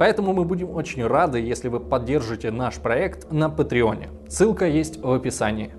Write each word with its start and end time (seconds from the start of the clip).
поэтому 0.00 0.32
мы 0.32 0.46
будем 0.46 0.70
очень 0.70 1.06
рады, 1.06 1.40
если 1.40 1.68
вы 1.68 1.78
поддержите 1.78 2.50
наш 2.50 2.76
проект 2.76 3.30
на 3.30 3.50
Патреоне. 3.50 4.08
Ссылка 4.28 4.66
есть 4.66 4.96
в 4.96 5.12
описании. 5.12 5.72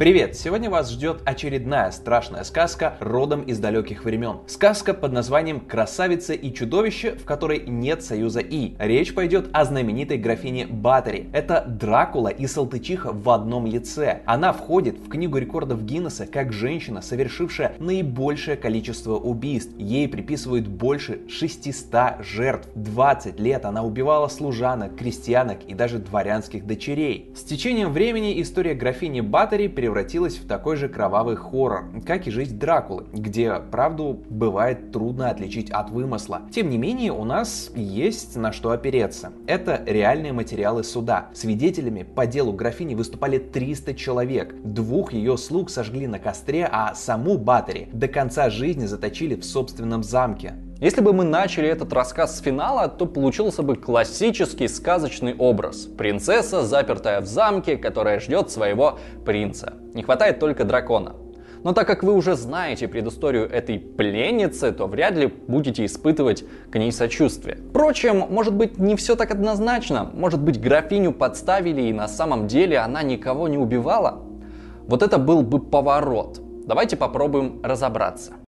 Привет! 0.00 0.34
Сегодня 0.34 0.70
вас 0.70 0.90
ждет 0.90 1.20
очередная 1.26 1.90
страшная 1.90 2.42
сказка 2.44 2.96
родом 3.00 3.42
из 3.42 3.58
далеких 3.58 4.06
времен. 4.06 4.38
Сказка 4.46 4.94
под 4.94 5.12
названием 5.12 5.60
«Красавица 5.60 6.32
и 6.32 6.54
чудовище», 6.54 7.16
в 7.16 7.26
которой 7.26 7.66
нет 7.66 8.02
союза 8.02 8.40
«и». 8.40 8.76
Речь 8.78 9.12
пойдет 9.12 9.50
о 9.52 9.66
знаменитой 9.66 10.16
графине 10.16 10.66
Баттери. 10.66 11.28
Это 11.34 11.66
Дракула 11.68 12.28
и 12.28 12.46
Салтычиха 12.46 13.12
в 13.12 13.28
одном 13.28 13.66
лице. 13.66 14.22
Она 14.24 14.54
входит 14.54 14.96
в 14.96 15.10
книгу 15.10 15.36
рекордов 15.36 15.84
Гиннесса 15.84 16.26
как 16.26 16.50
женщина, 16.50 17.02
совершившая 17.02 17.74
наибольшее 17.78 18.56
количество 18.56 19.16
убийств. 19.16 19.74
Ей 19.76 20.08
приписывают 20.08 20.66
больше 20.66 21.28
600 21.28 22.24
жертв. 22.24 22.70
20 22.74 23.38
лет 23.38 23.66
она 23.66 23.82
убивала 23.82 24.28
служанок, 24.28 24.96
крестьянок 24.96 25.58
и 25.68 25.74
даже 25.74 25.98
дворянских 25.98 26.66
дочерей. 26.66 27.30
С 27.36 27.42
течением 27.42 27.92
времени 27.92 28.40
история 28.40 28.72
графини 28.72 29.20
Баттери 29.20 29.68
превратилась 29.68 29.89
превратилась 29.90 30.36
в 30.36 30.46
такой 30.46 30.76
же 30.76 30.88
кровавый 30.88 31.34
хоррор, 31.34 31.90
как 32.06 32.28
и 32.28 32.30
жизнь 32.30 32.56
Дракулы, 32.56 33.06
где 33.12 33.56
правду 33.56 34.22
бывает 34.30 34.92
трудно 34.92 35.30
отличить 35.30 35.68
от 35.72 35.90
вымысла. 35.90 36.42
Тем 36.54 36.70
не 36.70 36.78
менее, 36.78 37.12
у 37.12 37.24
нас 37.24 37.72
есть 37.74 38.36
на 38.36 38.52
что 38.52 38.70
опереться. 38.70 39.32
Это 39.48 39.82
реальные 39.84 40.32
материалы 40.32 40.84
суда. 40.84 41.30
Свидетелями 41.34 42.04
по 42.04 42.24
делу 42.24 42.52
графини 42.52 42.94
выступали 42.94 43.38
300 43.38 43.94
человек. 43.94 44.54
Двух 44.62 45.12
ее 45.12 45.36
слуг 45.36 45.70
сожгли 45.70 46.06
на 46.06 46.20
костре, 46.20 46.68
а 46.70 46.94
саму 46.94 47.36
Баттери 47.36 47.88
до 47.92 48.06
конца 48.06 48.48
жизни 48.48 48.86
заточили 48.86 49.34
в 49.34 49.44
собственном 49.44 50.04
замке. 50.04 50.54
Если 50.80 51.02
бы 51.02 51.12
мы 51.12 51.24
начали 51.24 51.68
этот 51.68 51.92
рассказ 51.92 52.38
с 52.38 52.40
финала, 52.40 52.88
то 52.88 53.04
получился 53.04 53.62
бы 53.62 53.76
классический 53.76 54.66
сказочный 54.66 55.34
образ. 55.34 55.80
Принцесса, 55.84 56.62
запертая 56.62 57.20
в 57.20 57.26
замке, 57.26 57.76
которая 57.76 58.18
ждет 58.18 58.50
своего 58.50 58.98
принца. 59.26 59.74
Не 59.92 60.02
хватает 60.02 60.38
только 60.38 60.64
дракона. 60.64 61.16
Но 61.64 61.74
так 61.74 61.86
как 61.86 62.02
вы 62.02 62.14
уже 62.14 62.34
знаете 62.34 62.88
предысторию 62.88 63.46
этой 63.46 63.78
пленницы, 63.78 64.72
то 64.72 64.86
вряд 64.86 65.14
ли 65.16 65.26
будете 65.26 65.84
испытывать 65.84 66.44
к 66.72 66.78
ней 66.78 66.92
сочувствие. 66.92 67.58
Впрочем, 67.68 68.24
может 68.30 68.54
быть 68.54 68.78
не 68.78 68.96
все 68.96 69.16
так 69.16 69.30
однозначно. 69.30 70.10
Может 70.14 70.40
быть 70.40 70.58
графиню 70.58 71.12
подставили 71.12 71.82
и 71.82 71.92
на 71.92 72.08
самом 72.08 72.46
деле 72.46 72.78
она 72.78 73.02
никого 73.02 73.48
не 73.48 73.58
убивала? 73.58 74.22
Вот 74.86 75.02
это 75.02 75.18
был 75.18 75.42
бы 75.42 75.60
поворот. 75.60 76.40
Давайте 76.66 76.96
попробуем 76.96 77.60
разобраться. 77.62 78.39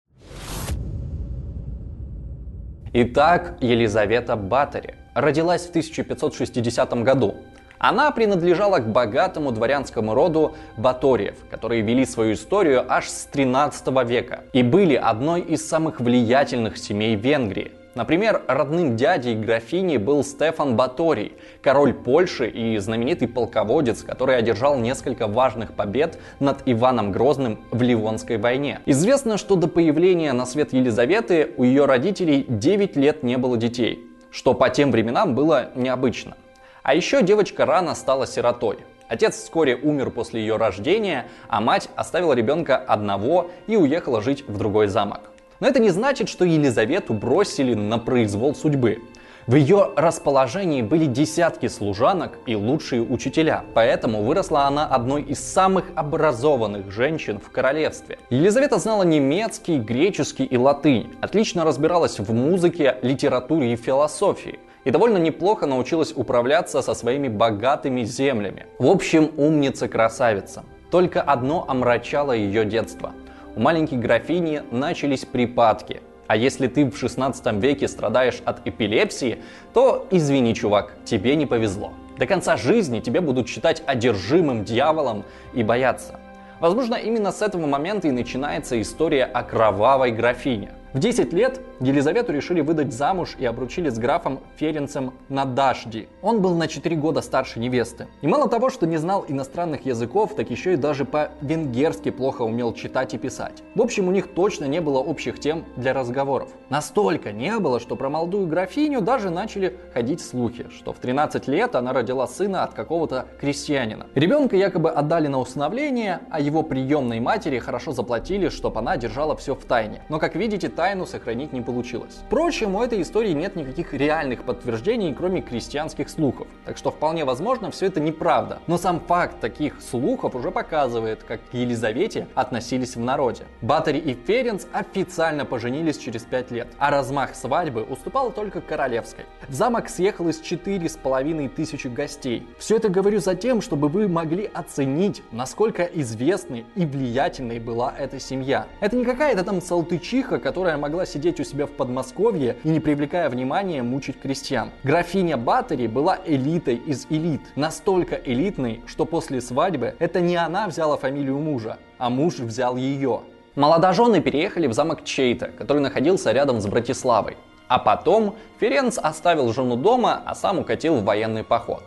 Итак, 2.94 3.54
Елизавета 3.62 4.36
Баттери 4.36 4.96
родилась 5.14 5.64
в 5.64 5.70
1560 5.70 6.92
году. 7.02 7.36
Она 7.78 8.10
принадлежала 8.10 8.80
к 8.80 8.86
богатому 8.86 9.50
дворянскому 9.50 10.12
роду 10.12 10.54
Баториев, 10.76 11.36
которые 11.50 11.80
вели 11.80 12.04
свою 12.04 12.34
историю 12.34 12.84
аж 12.86 13.08
с 13.08 13.24
13 13.24 13.86
века 14.06 14.44
и 14.52 14.62
были 14.62 14.94
одной 14.94 15.40
из 15.40 15.66
самых 15.66 16.00
влиятельных 16.00 16.76
семей 16.76 17.16
Венгрии. 17.16 17.72
Например, 17.94 18.42
родным 18.48 18.96
дядей 18.96 19.34
графини 19.34 19.98
был 19.98 20.24
Стефан 20.24 20.76
Баторий, 20.76 21.34
король 21.60 21.92
Польши 21.92 22.48
и 22.48 22.78
знаменитый 22.78 23.28
полководец, 23.28 24.02
который 24.02 24.36
одержал 24.36 24.78
несколько 24.78 25.26
важных 25.26 25.74
побед 25.74 26.18
над 26.40 26.62
Иваном 26.64 27.12
Грозным 27.12 27.60
в 27.70 27.82
Ливонской 27.82 28.38
войне. 28.38 28.80
Известно, 28.86 29.36
что 29.36 29.56
до 29.56 29.68
появления 29.68 30.32
на 30.32 30.46
свет 30.46 30.72
Елизаветы 30.72 31.52
у 31.58 31.64
ее 31.64 31.84
родителей 31.84 32.46
9 32.48 32.96
лет 32.96 33.22
не 33.22 33.36
было 33.36 33.58
детей, 33.58 34.06
что 34.30 34.54
по 34.54 34.70
тем 34.70 34.90
временам 34.90 35.34
было 35.34 35.68
необычно. 35.74 36.38
А 36.82 36.94
еще 36.94 37.22
девочка 37.22 37.66
рано 37.66 37.94
стала 37.94 38.26
сиротой. 38.26 38.78
Отец 39.08 39.36
вскоре 39.36 39.76
умер 39.76 40.10
после 40.10 40.40
ее 40.40 40.56
рождения, 40.56 41.26
а 41.48 41.60
мать 41.60 41.90
оставила 41.94 42.32
ребенка 42.32 42.78
одного 42.78 43.50
и 43.66 43.76
уехала 43.76 44.22
жить 44.22 44.48
в 44.48 44.56
другой 44.56 44.86
замок. 44.86 45.31
Но 45.62 45.68
это 45.68 45.78
не 45.78 45.90
значит, 45.90 46.28
что 46.28 46.44
Елизавету 46.44 47.14
бросили 47.14 47.74
на 47.74 47.98
произвол 47.98 48.52
судьбы. 48.52 48.98
В 49.46 49.54
ее 49.54 49.90
расположении 49.94 50.82
были 50.82 51.06
десятки 51.06 51.68
служанок 51.68 52.36
и 52.46 52.56
лучшие 52.56 53.00
учителя, 53.00 53.62
поэтому 53.72 54.24
выросла 54.24 54.64
она 54.64 54.88
одной 54.88 55.22
из 55.22 55.38
самых 55.38 55.84
образованных 55.94 56.90
женщин 56.90 57.38
в 57.38 57.52
королевстве. 57.52 58.18
Елизавета 58.28 58.78
знала 58.80 59.04
немецкий, 59.04 59.78
греческий 59.78 60.46
и 60.46 60.56
латынь, 60.56 61.14
отлично 61.20 61.64
разбиралась 61.64 62.18
в 62.18 62.34
музыке, 62.34 62.96
литературе 63.02 63.74
и 63.74 63.76
философии 63.76 64.58
и 64.84 64.90
довольно 64.90 65.18
неплохо 65.18 65.66
научилась 65.66 66.12
управляться 66.12 66.82
со 66.82 66.92
своими 66.92 67.28
богатыми 67.28 68.02
землями. 68.02 68.66
В 68.80 68.88
общем, 68.88 69.30
умница-красавица. 69.36 70.64
Только 70.90 71.22
одно 71.22 71.64
омрачало 71.68 72.32
ее 72.32 72.64
детство 72.64 73.12
у 73.54 73.60
маленькой 73.60 73.98
графини 73.98 74.62
начались 74.70 75.24
припадки. 75.24 76.00
А 76.26 76.36
если 76.36 76.66
ты 76.66 76.90
в 76.90 76.96
16 76.96 77.52
веке 77.62 77.88
страдаешь 77.88 78.40
от 78.44 78.66
эпилепсии, 78.66 79.38
то 79.74 80.06
извини, 80.10 80.54
чувак, 80.54 80.96
тебе 81.04 81.36
не 81.36 81.46
повезло. 81.46 81.92
До 82.18 82.26
конца 82.26 82.56
жизни 82.56 83.00
тебя 83.00 83.20
будут 83.20 83.48
считать 83.48 83.82
одержимым 83.86 84.64
дьяволом 84.64 85.24
и 85.52 85.62
бояться. 85.62 86.18
Возможно, 86.60 86.94
именно 86.94 87.32
с 87.32 87.42
этого 87.42 87.66
момента 87.66 88.08
и 88.08 88.12
начинается 88.12 88.80
история 88.80 89.24
о 89.24 89.42
кровавой 89.42 90.12
графине. 90.12 90.72
В 90.92 90.98
10 90.98 91.32
лет 91.32 91.58
Елизавету 91.80 92.34
решили 92.34 92.60
выдать 92.60 92.92
замуж 92.92 93.34
и 93.38 93.46
обручили 93.46 93.88
с 93.88 93.98
графом 93.98 94.40
Ференцем 94.56 95.14
на 95.30 95.46
Дашди. 95.46 96.06
Он 96.20 96.42
был 96.42 96.54
на 96.54 96.68
4 96.68 96.94
года 96.96 97.22
старше 97.22 97.60
невесты. 97.60 98.08
И 98.20 98.26
мало 98.26 98.46
того, 98.46 98.68
что 98.68 98.86
не 98.86 98.98
знал 98.98 99.24
иностранных 99.26 99.86
языков, 99.86 100.34
так 100.36 100.50
еще 100.50 100.74
и 100.74 100.76
даже 100.76 101.06
по-венгерски 101.06 102.10
плохо 102.10 102.42
умел 102.42 102.74
читать 102.74 103.14
и 103.14 103.18
писать. 103.18 103.62
В 103.74 103.80
общем, 103.80 104.06
у 104.06 104.10
них 104.10 104.34
точно 104.34 104.66
не 104.66 104.82
было 104.82 104.98
общих 104.98 105.40
тем 105.40 105.64
для 105.76 105.94
разговоров. 105.94 106.50
Настолько 106.68 107.32
не 107.32 107.58
было, 107.58 107.80
что 107.80 107.96
про 107.96 108.10
молодую 108.10 108.46
графиню 108.46 109.00
даже 109.00 109.30
начали 109.30 109.78
ходить 109.94 110.20
слухи, 110.20 110.66
что 110.76 110.92
в 110.92 110.98
13 110.98 111.48
лет 111.48 111.74
она 111.74 111.94
родила 111.94 112.26
сына 112.26 112.64
от 112.64 112.74
какого-то 112.74 113.28
крестьянина. 113.40 114.08
Ребенка 114.14 114.56
якобы 114.56 114.90
отдали 114.90 115.28
на 115.28 115.38
усыновление, 115.38 116.20
а 116.30 116.38
его 116.38 116.62
приемной 116.62 117.20
матери 117.20 117.58
хорошо 117.60 117.92
заплатили, 117.92 118.50
чтобы 118.50 118.80
она 118.80 118.98
держала 118.98 119.34
все 119.36 119.54
в 119.54 119.64
тайне. 119.64 120.02
Но, 120.10 120.18
как 120.18 120.36
видите, 120.36 120.68
тайну 120.82 121.06
сохранить 121.06 121.52
не 121.52 121.60
получилось. 121.60 122.22
Впрочем, 122.26 122.74
у 122.74 122.82
этой 122.82 123.02
истории 123.02 123.30
нет 123.30 123.54
никаких 123.54 123.94
реальных 123.94 124.42
подтверждений, 124.42 125.14
кроме 125.14 125.40
крестьянских 125.40 126.10
слухов, 126.10 126.48
так 126.64 126.76
что 126.76 126.90
вполне 126.90 127.24
возможно 127.24 127.70
все 127.70 127.86
это 127.86 128.00
неправда. 128.00 128.58
Но 128.66 128.78
сам 128.78 128.98
факт 128.98 129.38
таких 129.38 129.80
слухов 129.80 130.34
уже 130.34 130.50
показывает, 130.50 131.22
как 131.22 131.38
к 131.48 131.54
Елизавете 131.54 132.26
относились 132.34 132.96
в 132.96 132.98
народе. 132.98 133.44
Баттери 133.60 134.00
и 134.00 134.14
Ференц 134.14 134.66
официально 134.72 135.44
поженились 135.44 135.98
через 135.98 136.22
5 136.22 136.50
лет, 136.50 136.66
а 136.78 136.90
размах 136.90 137.36
свадьбы 137.36 137.84
уступал 137.84 138.32
только 138.32 138.60
королевской. 138.60 139.26
В 139.48 139.54
замок 139.54 139.88
съехалось 139.88 140.40
четыре 140.40 140.88
с 140.88 140.96
половиной 140.96 141.46
тысячи 141.48 141.86
гостей. 141.86 142.44
Все 142.58 142.78
это 142.78 142.88
говорю 142.88 143.20
за 143.20 143.36
тем, 143.36 143.60
чтобы 143.60 143.86
вы 143.86 144.08
могли 144.08 144.50
оценить, 144.52 145.22
насколько 145.30 145.84
известной 145.84 146.66
и 146.74 146.84
влиятельной 146.84 147.60
была 147.60 147.94
эта 147.96 148.18
семья. 148.18 148.66
Это 148.80 148.96
не 148.96 149.04
какая-то 149.04 149.44
там 149.44 149.60
салтычиха, 149.62 150.40
которая 150.40 150.71
которая 150.72 150.90
могла 150.90 151.04
сидеть 151.04 151.38
у 151.38 151.44
себя 151.44 151.66
в 151.66 151.72
Подмосковье 151.72 152.56
и, 152.64 152.68
не 152.70 152.80
привлекая 152.80 153.28
внимания, 153.28 153.82
мучить 153.82 154.18
крестьян. 154.18 154.70
Графиня 154.84 155.36
Баттери 155.36 155.86
была 155.86 156.18
элитой 156.24 156.76
из 156.76 157.06
элит. 157.10 157.42
Настолько 157.56 158.14
элитной, 158.14 158.80
что 158.86 159.04
после 159.04 159.42
свадьбы 159.42 159.94
это 159.98 160.22
не 160.22 160.36
она 160.36 160.66
взяла 160.68 160.96
фамилию 160.96 161.38
мужа, 161.38 161.76
а 161.98 162.08
муж 162.08 162.38
взял 162.38 162.76
ее. 162.76 163.20
Молодожены 163.54 164.22
переехали 164.22 164.66
в 164.66 164.72
замок 164.72 165.04
Чейта, 165.04 165.48
который 165.58 165.80
находился 165.82 166.32
рядом 166.32 166.62
с 166.62 166.66
Братиславой. 166.66 167.36
А 167.68 167.78
потом 167.78 168.36
Ференц 168.58 168.96
оставил 168.96 169.52
жену 169.52 169.76
дома, 169.76 170.22
а 170.24 170.34
сам 170.34 170.60
укатил 170.60 170.96
в 170.96 171.04
военный 171.04 171.44
поход. 171.44 171.82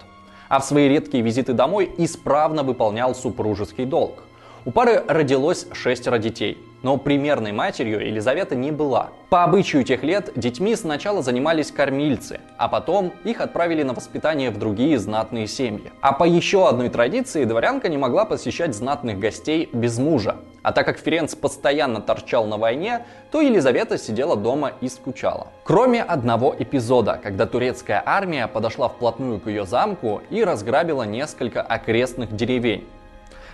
А 0.48 0.60
в 0.60 0.64
свои 0.64 0.88
редкие 0.90 1.24
визиты 1.24 1.54
домой 1.54 1.92
исправно 1.98 2.62
выполнял 2.62 3.16
супружеский 3.16 3.86
долг. 3.86 4.26
У 4.64 4.70
пары 4.72 5.04
родилось 5.08 5.66
шестеро 5.74 6.20
детей. 6.20 6.60
Но 6.86 6.98
примерной 6.98 7.52
матерью 7.52 8.00
Елизавета 8.00 8.54
не 8.54 8.70
была. 8.70 9.10
По 9.32 9.44
обычаю 9.44 9.84
тех 9.84 10.04
лет 10.04 10.30
детьми 10.36 10.76
сначала 10.76 11.24
занимались 11.24 11.72
кормильцы, 11.72 12.42
а 12.58 12.68
потом 12.68 13.12
их 13.24 13.42
отправили 13.42 13.82
на 13.82 13.94
воспитание 13.94 14.52
в 14.52 14.60
другие 14.60 15.00
знатные 15.00 15.48
семьи. 15.48 15.92
А 16.02 16.14
по 16.14 16.26
еще 16.26 16.70
одной 16.70 16.90
традиции 16.90 17.46
дворянка 17.46 17.90
не 17.90 17.98
могла 17.98 18.26
посещать 18.26 18.76
знатных 18.76 19.18
гостей 19.18 19.68
без 19.74 19.98
мужа. 19.98 20.36
А 20.62 20.74
так 20.74 20.86
как 20.86 21.00
Ференц 21.00 21.34
постоянно 21.34 22.02
торчал 22.02 22.46
на 22.46 22.58
войне, 22.58 23.06
то 23.32 23.42
Елизавета 23.42 23.98
сидела 23.98 24.36
дома 24.36 24.74
и 24.80 24.88
скучала. 24.88 25.48
Кроме 25.64 26.04
одного 26.04 26.56
эпизода, 26.58 27.20
когда 27.22 27.48
турецкая 27.48 28.04
армия 28.06 28.48
подошла 28.48 28.90
вплотную 28.90 29.40
к 29.40 29.48
ее 29.48 29.66
замку 29.66 30.22
и 30.30 30.44
разграбила 30.44 31.02
несколько 31.02 31.64
окрестных 31.64 32.36
деревень. 32.36 32.86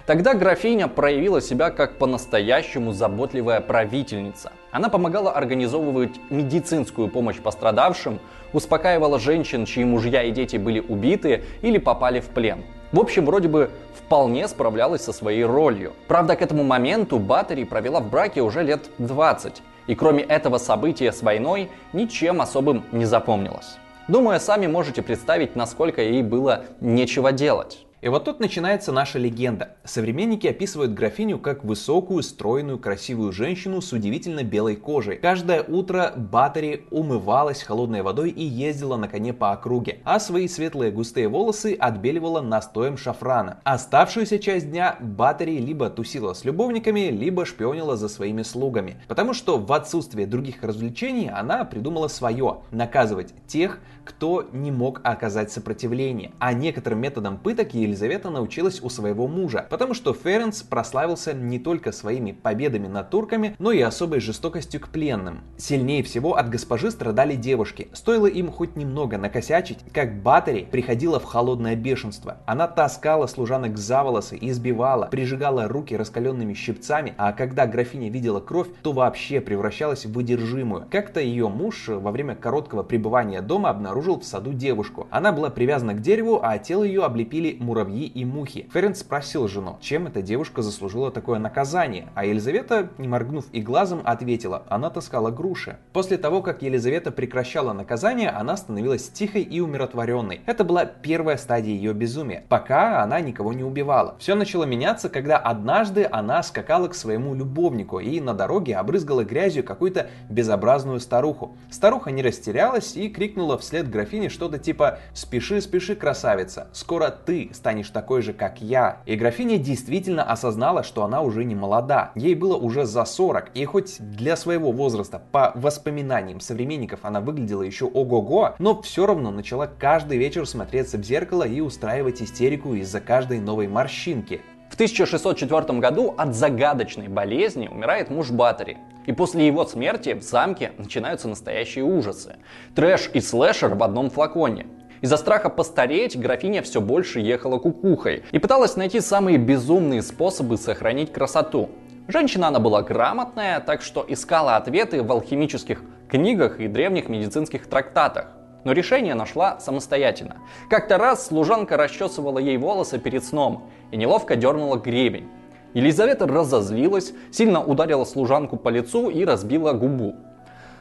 Тогда 0.05 0.33
графиня 0.33 0.87
проявила 0.87 1.41
себя 1.41 1.69
как 1.69 1.97
по-настоящему 1.97 2.91
заботливая 2.91 3.61
правительница. 3.61 4.51
Она 4.71 4.89
помогала 4.89 5.31
организовывать 5.31 6.19
медицинскую 6.29 7.07
помощь 7.07 7.37
пострадавшим, 7.37 8.19
успокаивала 8.51 9.19
женщин, 9.19 9.65
чьи 9.65 9.83
мужья 9.83 10.23
и 10.23 10.31
дети 10.31 10.57
были 10.57 10.79
убиты 10.79 11.43
или 11.61 11.77
попали 11.77 12.19
в 12.19 12.29
плен. 12.29 12.63
В 12.91 12.99
общем, 12.99 13.25
вроде 13.25 13.47
бы 13.47 13.69
вполне 13.95 14.47
справлялась 14.47 15.03
со 15.03 15.13
своей 15.13 15.45
ролью. 15.45 15.93
Правда, 16.07 16.35
к 16.35 16.41
этому 16.41 16.63
моменту 16.63 17.19
Баттери 17.19 17.63
провела 17.63 17.99
в 17.99 18.09
браке 18.09 18.41
уже 18.41 18.63
лет 18.63 18.81
20, 18.97 19.61
и 19.87 19.95
кроме 19.95 20.23
этого 20.23 20.57
события 20.57 21.11
с 21.11 21.21
войной 21.21 21.69
ничем 21.93 22.41
особым 22.41 22.83
не 22.91 23.05
запомнилось. 23.05 23.77
Думаю, 24.07 24.39
сами 24.39 24.67
можете 24.67 25.01
представить, 25.01 25.55
насколько 25.55 26.01
ей 26.01 26.23
было 26.23 26.65
нечего 26.81 27.31
делать. 27.31 27.85
И 28.01 28.07
вот 28.09 28.25
тут 28.25 28.39
начинается 28.39 28.91
наша 28.91 29.19
легенда. 29.19 29.75
Современники 29.83 30.47
описывают 30.47 30.91
графиню 30.91 31.37
как 31.37 31.63
высокую, 31.63 32.23
стройную, 32.23 32.79
красивую 32.79 33.31
женщину 33.31 33.79
с 33.79 33.93
удивительно 33.93 34.41
белой 34.41 34.75
кожей. 34.75 35.17
Каждое 35.17 35.61
утро 35.61 36.11
Баттери 36.15 36.87
умывалась 36.89 37.61
холодной 37.61 38.01
водой 38.01 38.31
и 38.31 38.43
ездила 38.43 38.97
на 38.97 39.07
коне 39.07 39.33
по 39.33 39.51
округе, 39.51 39.99
а 40.03 40.19
свои 40.19 40.47
светлые 40.47 40.91
густые 40.91 41.27
волосы 41.27 41.77
отбеливала 41.79 42.41
настоем 42.41 42.97
шафрана. 42.97 43.59
Оставшуюся 43.65 44.39
часть 44.39 44.71
дня 44.71 44.95
Баттери 44.99 45.59
либо 45.59 45.91
тусила 45.91 46.33
с 46.33 46.43
любовниками, 46.43 47.11
либо 47.11 47.45
шпионила 47.45 47.97
за 47.97 48.09
своими 48.09 48.41
слугами. 48.41 48.95
Потому 49.07 49.35
что 49.35 49.59
в 49.59 49.71
отсутствие 49.71 50.25
других 50.25 50.63
развлечений 50.63 51.29
она 51.29 51.65
придумала 51.65 52.07
свое– 52.07 52.61
наказывать 52.71 53.35
тех, 53.45 53.77
кто 54.03 54.49
не 54.51 54.71
мог 54.71 55.01
оказать 55.03 55.51
сопротивление. 55.51 56.31
А 56.39 56.53
некоторым 56.53 56.99
методом 56.99 57.37
пыток 57.37 57.75
Елизавета 57.91 58.29
научилась 58.29 58.81
у 58.81 58.89
своего 58.89 59.27
мужа, 59.27 59.67
потому 59.69 59.93
что 59.93 60.13
Ференс 60.13 60.63
прославился 60.63 61.33
не 61.33 61.59
только 61.59 61.91
своими 61.91 62.31
победами 62.31 62.87
над 62.87 63.09
турками, 63.09 63.53
но 63.59 63.73
и 63.73 63.81
особой 63.81 64.21
жестокостью 64.21 64.79
к 64.79 64.87
пленным. 64.87 65.41
Сильнее 65.57 66.01
всего 66.01 66.37
от 66.37 66.49
госпожи 66.49 66.89
страдали 66.89 67.35
девушки. 67.35 67.89
Стоило 67.91 68.27
им 68.27 68.49
хоть 68.49 68.77
немного 68.77 69.17
накосячить, 69.17 69.79
как 69.93 70.21
Баттери 70.21 70.65
приходила 70.71 71.19
в 71.19 71.25
холодное 71.25 71.75
бешенство. 71.75 72.37
Она 72.45 72.67
таскала 72.67 73.27
служанок 73.27 73.77
за 73.77 74.03
волосы, 74.03 74.37
избивала, 74.39 75.07
прижигала 75.07 75.67
руки 75.67 75.97
раскаленными 75.97 76.53
щипцами, 76.53 77.13
а 77.17 77.33
когда 77.33 77.67
графиня 77.67 78.09
видела 78.09 78.39
кровь, 78.39 78.69
то 78.83 78.93
вообще 78.93 79.41
превращалась 79.41 80.05
в 80.05 80.13
выдержимую. 80.13 80.85
Как-то 80.89 81.19
ее 81.19 81.49
муж 81.49 81.89
во 81.89 82.11
время 82.11 82.35
короткого 82.35 82.83
пребывания 82.83 83.41
дома 83.41 83.69
обнаружил 83.69 84.17
в 84.17 84.23
саду 84.23 84.53
девушку. 84.53 85.07
Она 85.11 85.33
была 85.33 85.49
привязана 85.49 85.93
к 85.93 86.01
дереву, 86.01 86.39
а 86.41 86.57
тело 86.57 86.85
ее 86.85 87.03
облепили 87.03 87.57
муравьи 87.59 87.80
и 87.89 88.25
мухи. 88.25 88.69
Ференц 88.73 88.99
спросил 88.99 89.47
жену, 89.47 89.77
чем 89.81 90.07
эта 90.07 90.21
девушка 90.21 90.61
заслужила 90.61 91.11
такое 91.11 91.39
наказание, 91.39 92.09
а 92.15 92.25
Елизавета, 92.25 92.89
не 92.97 93.07
моргнув 93.07 93.45
и 93.51 93.61
глазом, 93.61 94.01
ответила, 94.03 94.63
она 94.69 94.89
таскала 94.89 95.31
груши. 95.31 95.77
После 95.93 96.17
того, 96.17 96.41
как 96.41 96.61
Елизавета 96.61 97.11
прекращала 97.11 97.73
наказание, 97.73 98.29
она 98.29 98.57
становилась 98.57 99.09
тихой 99.09 99.41
и 99.41 99.59
умиротворенной. 99.59 100.41
Это 100.45 100.63
была 100.63 100.85
первая 100.85 101.37
стадия 101.37 101.73
ее 101.73 101.93
безумия, 101.93 102.43
пока 102.49 103.01
она 103.01 103.19
никого 103.19 103.53
не 103.53 103.63
убивала. 103.63 104.15
Все 104.19 104.35
начало 104.35 104.65
меняться, 104.65 105.09
когда 105.09 105.37
однажды 105.37 106.07
она 106.09 106.43
скакала 106.43 106.87
к 106.87 106.95
своему 106.95 107.33
любовнику 107.33 107.99
и 107.99 108.19
на 108.19 108.33
дороге 108.33 108.75
обрызгала 108.75 109.23
грязью 109.23 109.63
какую-то 109.63 110.09
безобразную 110.29 110.99
старуху. 110.99 111.55
Старуха 111.69 112.11
не 112.11 112.21
растерялась 112.21 112.95
и 112.95 113.09
крикнула 113.09 113.57
вслед 113.57 113.89
графине 113.89 114.29
что-то 114.29 114.59
типа 114.59 114.99
«Спеши, 115.13 115.61
спеши, 115.61 115.95
красавица, 115.95 116.67
скоро 116.73 117.09
ты 117.09 117.49
станешь 117.53 117.70
такой 117.91 118.21
же, 118.21 118.33
как 118.33 118.61
я». 118.61 118.99
И 119.05 119.15
графиня 119.15 119.57
действительно 119.57 120.23
осознала, 120.23 120.83
что 120.83 121.03
она 121.03 121.21
уже 121.21 121.43
не 121.43 121.55
молода. 121.55 122.11
Ей 122.15 122.35
было 122.35 122.55
уже 122.57 122.85
за 122.85 123.05
40, 123.05 123.51
и 123.55 123.65
хоть 123.65 123.97
для 123.99 124.35
своего 124.35 124.71
возраста, 124.71 125.21
по 125.31 125.51
воспоминаниям 125.55 126.39
современников, 126.39 126.99
она 127.03 127.21
выглядела 127.21 127.63
еще 127.63 127.85
ого-го, 127.85 128.55
но 128.59 128.81
все 128.81 129.05
равно 129.05 129.31
начала 129.31 129.67
каждый 129.67 130.17
вечер 130.17 130.45
смотреться 130.45 130.97
в 130.97 131.03
зеркало 131.03 131.43
и 131.43 131.61
устраивать 131.61 132.21
истерику 132.21 132.73
из-за 132.75 132.99
каждой 132.99 133.39
новой 133.39 133.67
морщинки. 133.67 134.41
В 134.69 134.75
1604 134.75 135.79
году 135.79 136.15
от 136.17 136.33
загадочной 136.33 137.09
болезни 137.09 137.67
умирает 137.67 138.09
муж 138.09 138.31
Баттери. 138.31 138.77
И 139.05 139.11
после 139.11 139.45
его 139.45 139.65
смерти 139.65 140.13
в 140.13 140.21
замке 140.21 140.71
начинаются 140.77 141.27
настоящие 141.27 141.83
ужасы. 141.83 142.37
Трэш 142.75 143.09
и 143.13 143.19
слэшер 143.19 143.75
в 143.75 143.83
одном 143.83 144.09
флаконе. 144.09 144.67
Из-за 145.01 145.17
страха 145.17 145.49
постареть 145.49 146.19
графиня 146.19 146.61
все 146.61 146.79
больше 146.79 147.21
ехала 147.21 147.57
кукухой 147.57 148.23
и 148.31 148.37
пыталась 148.37 148.75
найти 148.75 148.99
самые 148.99 149.39
безумные 149.39 150.03
способы 150.03 150.57
сохранить 150.57 151.11
красоту. 151.11 151.69
Женщина 152.07 152.49
она 152.49 152.59
была 152.59 152.83
грамотная, 152.83 153.59
так 153.61 153.81
что 153.81 154.05
искала 154.07 154.57
ответы 154.57 155.01
в 155.01 155.11
алхимических 155.11 155.81
книгах 156.07 156.59
и 156.59 156.67
древних 156.67 157.09
медицинских 157.09 157.65
трактатах. 157.65 158.27
Но 158.63 158.73
решение 158.73 159.15
нашла 159.15 159.59
самостоятельно. 159.59 160.37
Как-то 160.69 160.99
раз 160.99 161.25
служанка 161.25 161.77
расчесывала 161.77 162.37
ей 162.37 162.57
волосы 162.57 162.99
перед 162.99 163.23
сном 163.23 163.71
и 163.89 163.97
неловко 163.97 164.35
дернула 164.35 164.77
гребень. 164.77 165.27
Елизавета 165.73 166.27
разозлилась, 166.27 167.13
сильно 167.31 167.63
ударила 167.63 168.05
служанку 168.05 168.55
по 168.55 168.69
лицу 168.69 169.09
и 169.09 169.25
разбила 169.25 169.73
губу. 169.73 170.15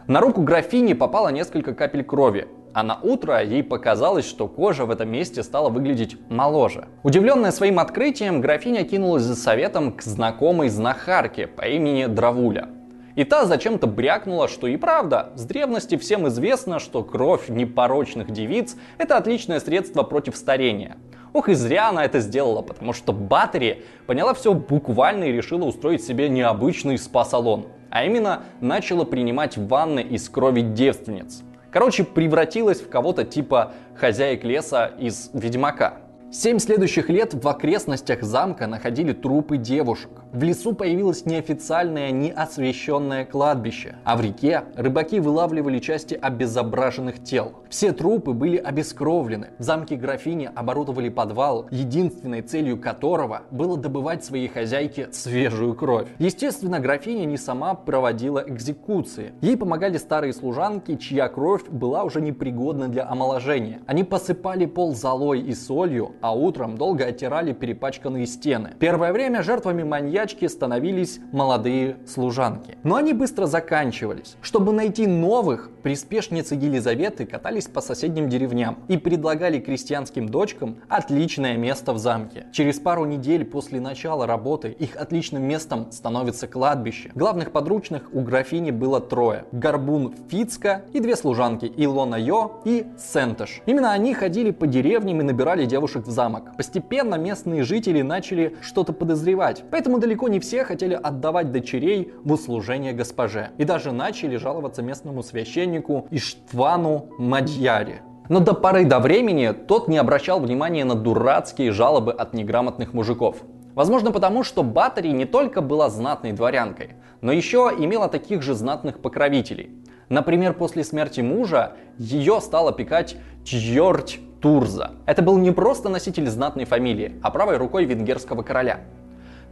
На 0.06 0.20
руку 0.20 0.42
графини 0.42 0.92
попало 0.92 1.28
несколько 1.28 1.72
капель 1.72 2.04
крови, 2.04 2.48
а 2.72 2.82
на 2.82 2.98
утро 3.02 3.42
ей 3.42 3.62
показалось, 3.62 4.26
что 4.26 4.48
кожа 4.48 4.84
в 4.84 4.90
этом 4.90 5.10
месте 5.10 5.42
стала 5.42 5.68
выглядеть 5.68 6.16
моложе. 6.28 6.88
Удивленная 7.02 7.50
своим 7.50 7.78
открытием, 7.78 8.40
графиня 8.40 8.84
кинулась 8.84 9.22
за 9.22 9.36
советом 9.36 9.92
к 9.92 10.02
знакомой 10.02 10.68
знахарке 10.68 11.46
по 11.46 11.62
имени 11.62 12.06
Дравуля. 12.06 12.68
И 13.16 13.24
та 13.24 13.44
зачем-то 13.44 13.86
брякнула, 13.86 14.48
что 14.48 14.66
и 14.66 14.76
правда, 14.76 15.32
с 15.34 15.44
древности 15.44 15.96
всем 15.96 16.28
известно, 16.28 16.78
что 16.78 17.02
кровь 17.02 17.48
непорочных 17.48 18.30
девиц– 18.30 18.76
это 18.98 19.16
отличное 19.16 19.60
средство 19.60 20.04
против 20.04 20.36
старения. 20.36 20.96
Ох 21.32 21.48
и 21.48 21.54
зря 21.54 21.88
она 21.88 22.04
это 22.04 22.20
сделала, 22.20 22.62
потому 22.62 22.92
что 22.92 23.12
Баттери 23.12 23.84
поняла 24.06 24.34
все 24.34 24.52
буквально 24.52 25.24
и 25.24 25.32
решила 25.32 25.64
устроить 25.64 26.04
себе 26.04 26.28
необычный 26.28 26.98
спа-салон. 26.98 27.66
А 27.90 28.04
именно, 28.04 28.42
начала 28.60 29.04
принимать 29.04 29.56
ванны 29.56 30.00
из 30.00 30.28
крови 30.28 30.60
девственниц. 30.60 31.42
Короче, 31.72 32.04
превратилась 32.04 32.80
в 32.80 32.88
кого-то 32.88 33.24
типа 33.24 33.72
хозяек 33.96 34.44
леса 34.44 34.86
из 34.98 35.30
Ведьмака. 35.32 35.98
Семь 36.32 36.58
следующих 36.58 37.08
лет 37.10 37.34
в 37.34 37.46
окрестностях 37.48 38.22
замка 38.22 38.66
находили 38.66 39.12
трупы 39.12 39.56
девушек. 39.56 40.10
В 40.32 40.44
лесу 40.44 40.74
появилось 40.74 41.26
неофициальное, 41.26 42.12
неосвещенное 42.12 43.24
кладбище, 43.24 43.96
а 44.04 44.16
в 44.16 44.20
реке 44.20 44.62
рыбаки 44.76 45.18
вылавливали 45.18 45.80
части 45.80 46.14
обезображенных 46.14 47.24
тел. 47.24 47.54
Все 47.68 47.92
трупы 47.92 48.32
были 48.32 48.56
обескровлены. 48.56 49.48
В 49.58 49.64
замке 49.64 49.96
графини 49.96 50.48
оборудовали 50.54 51.08
подвал, 51.08 51.66
единственной 51.72 52.42
целью 52.42 52.80
которого 52.80 53.42
было 53.50 53.76
добывать 53.76 54.24
своей 54.24 54.46
хозяйке 54.46 55.08
свежую 55.10 55.74
кровь. 55.74 56.06
Естественно, 56.20 56.78
графиня 56.78 57.24
не 57.24 57.36
сама 57.36 57.74
проводила 57.74 58.44
экзекуции. 58.46 59.32
Ей 59.40 59.56
помогали 59.56 59.96
старые 59.96 60.32
служанки, 60.32 60.94
чья 60.94 61.28
кровь 61.28 61.68
была 61.68 62.04
уже 62.04 62.20
непригодна 62.20 62.86
для 62.86 63.04
омоложения. 63.08 63.80
Они 63.86 64.04
посыпали 64.04 64.66
пол 64.66 64.94
золой 64.94 65.40
и 65.40 65.54
солью, 65.54 66.12
а 66.20 66.36
утром 66.36 66.78
долго 66.78 67.04
оттирали 67.04 67.52
перепачканные 67.52 68.26
стены. 68.26 68.70
Первое 68.78 69.12
время 69.12 69.42
жертвами 69.42 69.82
маньячки 70.20 70.46
становились 70.48 71.18
молодые 71.32 71.96
служанки. 72.06 72.76
Но 72.82 72.96
они 72.96 73.12
быстро 73.14 73.46
заканчивались. 73.46 74.36
Чтобы 74.42 74.72
найти 74.72 75.06
новых, 75.06 75.70
приспешницы 75.82 76.54
Елизаветы 76.54 77.26
катались 77.26 77.66
по 77.66 77.80
соседним 77.80 78.28
деревням 78.28 78.78
и 78.88 78.96
предлагали 78.98 79.58
крестьянским 79.58 80.28
дочкам 80.28 80.76
отличное 80.88 81.56
место 81.56 81.92
в 81.92 81.98
замке. 81.98 82.46
Через 82.52 82.78
пару 82.78 83.04
недель 83.04 83.44
после 83.44 83.80
начала 83.80 84.26
работы 84.26 84.68
их 84.68 84.96
отличным 84.96 85.42
местом 85.42 85.90
становится 85.90 86.46
кладбище. 86.46 87.10
Главных 87.14 87.52
подручных 87.52 88.10
у 88.12 88.20
графини 88.20 88.70
было 88.70 89.00
трое. 89.00 89.44
Горбун 89.52 90.14
Фицка 90.28 90.84
и 90.92 91.00
две 91.00 91.16
служанки 91.16 91.72
Илона 91.76 92.16
Йо 92.16 92.60
и 92.64 92.86
Сентеш. 92.98 93.62
Именно 93.66 93.92
они 93.92 94.14
ходили 94.14 94.50
по 94.50 94.66
деревням 94.66 95.20
и 95.20 95.24
набирали 95.24 95.64
девушек 95.64 96.06
в 96.06 96.10
замок. 96.10 96.56
Постепенно 96.56 97.14
местные 97.16 97.62
жители 97.62 98.02
начали 98.02 98.56
что-то 98.60 98.92
подозревать, 98.92 99.64
поэтому 99.70 99.98
далеко 99.98 100.28
не 100.28 100.40
все 100.40 100.64
хотели 100.64 100.94
отдавать 100.94 101.52
дочерей 101.52 102.12
в 102.22 102.32
услужение 102.32 102.92
госпоже. 102.92 103.50
И 103.58 103.64
даже 103.64 103.92
начали 103.92 104.36
жаловаться 104.36 104.82
местному 104.82 105.22
священнику 105.22 105.69
Иштвану 106.10 107.08
Мадьяре. 107.18 108.02
Но 108.28 108.40
до 108.40 108.54
поры 108.54 108.84
до 108.84 109.00
времени 109.00 109.52
тот 109.52 109.88
не 109.88 109.98
обращал 109.98 110.40
внимания 110.40 110.84
на 110.84 110.94
дурацкие 110.94 111.72
жалобы 111.72 112.12
от 112.12 112.34
неграмотных 112.34 112.94
мужиков. 112.94 113.38
Возможно 113.74 114.12
потому, 114.12 114.44
что 114.44 114.62
Батари 114.62 115.10
не 115.10 115.24
только 115.24 115.60
была 115.60 115.90
знатной 115.90 116.32
дворянкой, 116.32 116.90
но 117.20 117.32
еще 117.32 117.72
имела 117.78 118.08
таких 118.08 118.42
же 118.42 118.54
знатных 118.54 119.00
покровителей. 119.00 119.70
Например, 120.08 120.54
после 120.54 120.84
смерти 120.84 121.20
мужа 121.20 121.74
ее 121.98 122.40
стал 122.40 122.68
опекать 122.68 123.16
Тьорть 123.44 124.20
Турза. 124.40 124.92
Это 125.06 125.22
был 125.22 125.38
не 125.38 125.50
просто 125.50 125.88
носитель 125.88 126.28
знатной 126.28 126.64
фамилии, 126.64 127.14
а 127.22 127.30
правой 127.30 127.56
рукой 127.56 127.84
венгерского 127.84 128.42
короля. 128.42 128.80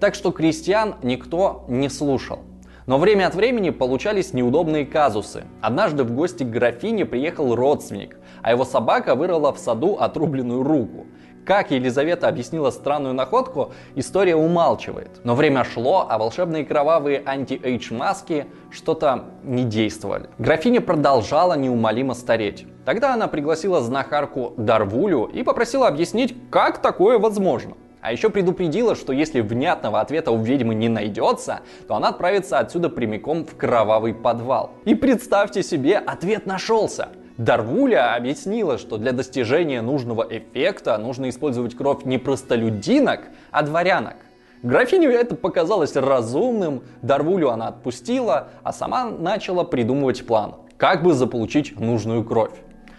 Так 0.00 0.14
что 0.14 0.30
крестьян 0.30 0.96
никто 1.02 1.64
не 1.68 1.88
слушал. 1.88 2.40
Но 2.88 2.96
время 2.96 3.26
от 3.26 3.34
времени 3.34 3.68
получались 3.68 4.32
неудобные 4.32 4.86
казусы. 4.86 5.44
Однажды 5.60 6.04
в 6.04 6.12
гости 6.12 6.42
к 6.42 6.48
графине 6.48 7.04
приехал 7.04 7.54
родственник, 7.54 8.16
а 8.42 8.50
его 8.50 8.64
собака 8.64 9.14
вырвала 9.14 9.52
в 9.52 9.58
саду 9.58 9.98
отрубленную 10.00 10.62
руку. 10.62 11.06
Как 11.44 11.70
Елизавета 11.70 12.28
объяснила 12.28 12.70
странную 12.70 13.12
находку, 13.12 13.74
история 13.94 14.36
умалчивает. 14.36 15.20
Но 15.22 15.34
время 15.34 15.64
шло, 15.64 16.06
а 16.08 16.16
волшебные 16.16 16.64
кровавые 16.64 17.22
anti-age 17.26 17.92
маски 17.92 18.46
что-то 18.70 19.26
не 19.44 19.64
действовали. 19.64 20.30
Графиня 20.38 20.80
продолжала 20.80 21.58
неумолимо 21.58 22.14
стареть. 22.14 22.66
Тогда 22.86 23.12
она 23.12 23.28
пригласила 23.28 23.82
знахарку 23.82 24.54
Дарвулю 24.56 25.24
и 25.24 25.42
попросила 25.42 25.88
объяснить, 25.88 26.34
как 26.50 26.80
такое 26.80 27.18
возможно. 27.18 27.74
А 28.00 28.12
еще 28.12 28.30
предупредила, 28.30 28.94
что 28.94 29.12
если 29.12 29.40
внятного 29.40 30.00
ответа 30.00 30.30
у 30.30 30.42
ведьмы 30.42 30.74
не 30.74 30.88
найдется, 30.88 31.60
то 31.86 31.96
она 31.96 32.08
отправится 32.08 32.58
отсюда 32.58 32.88
прямиком 32.88 33.44
в 33.44 33.56
кровавый 33.56 34.14
подвал. 34.14 34.70
И 34.84 34.94
представьте 34.94 35.62
себе, 35.62 35.98
ответ 35.98 36.46
нашелся. 36.46 37.08
Дарвуля 37.38 38.14
объяснила, 38.14 38.78
что 38.78 38.98
для 38.98 39.12
достижения 39.12 39.80
нужного 39.80 40.26
эффекта 40.28 40.98
нужно 40.98 41.28
использовать 41.28 41.76
кровь 41.76 42.04
не 42.04 42.18
простолюдинок, 42.18 43.28
а 43.52 43.62
дворянок. 43.62 44.16
Графиню 44.64 45.10
это 45.10 45.36
показалось 45.36 45.94
разумным, 45.94 46.82
Дарвулю 47.02 47.50
она 47.50 47.68
отпустила, 47.68 48.48
а 48.64 48.72
сама 48.72 49.08
начала 49.08 49.62
придумывать 49.62 50.26
план, 50.26 50.56
как 50.76 51.04
бы 51.04 51.14
заполучить 51.14 51.78
нужную 51.78 52.24
кровь. 52.24 52.54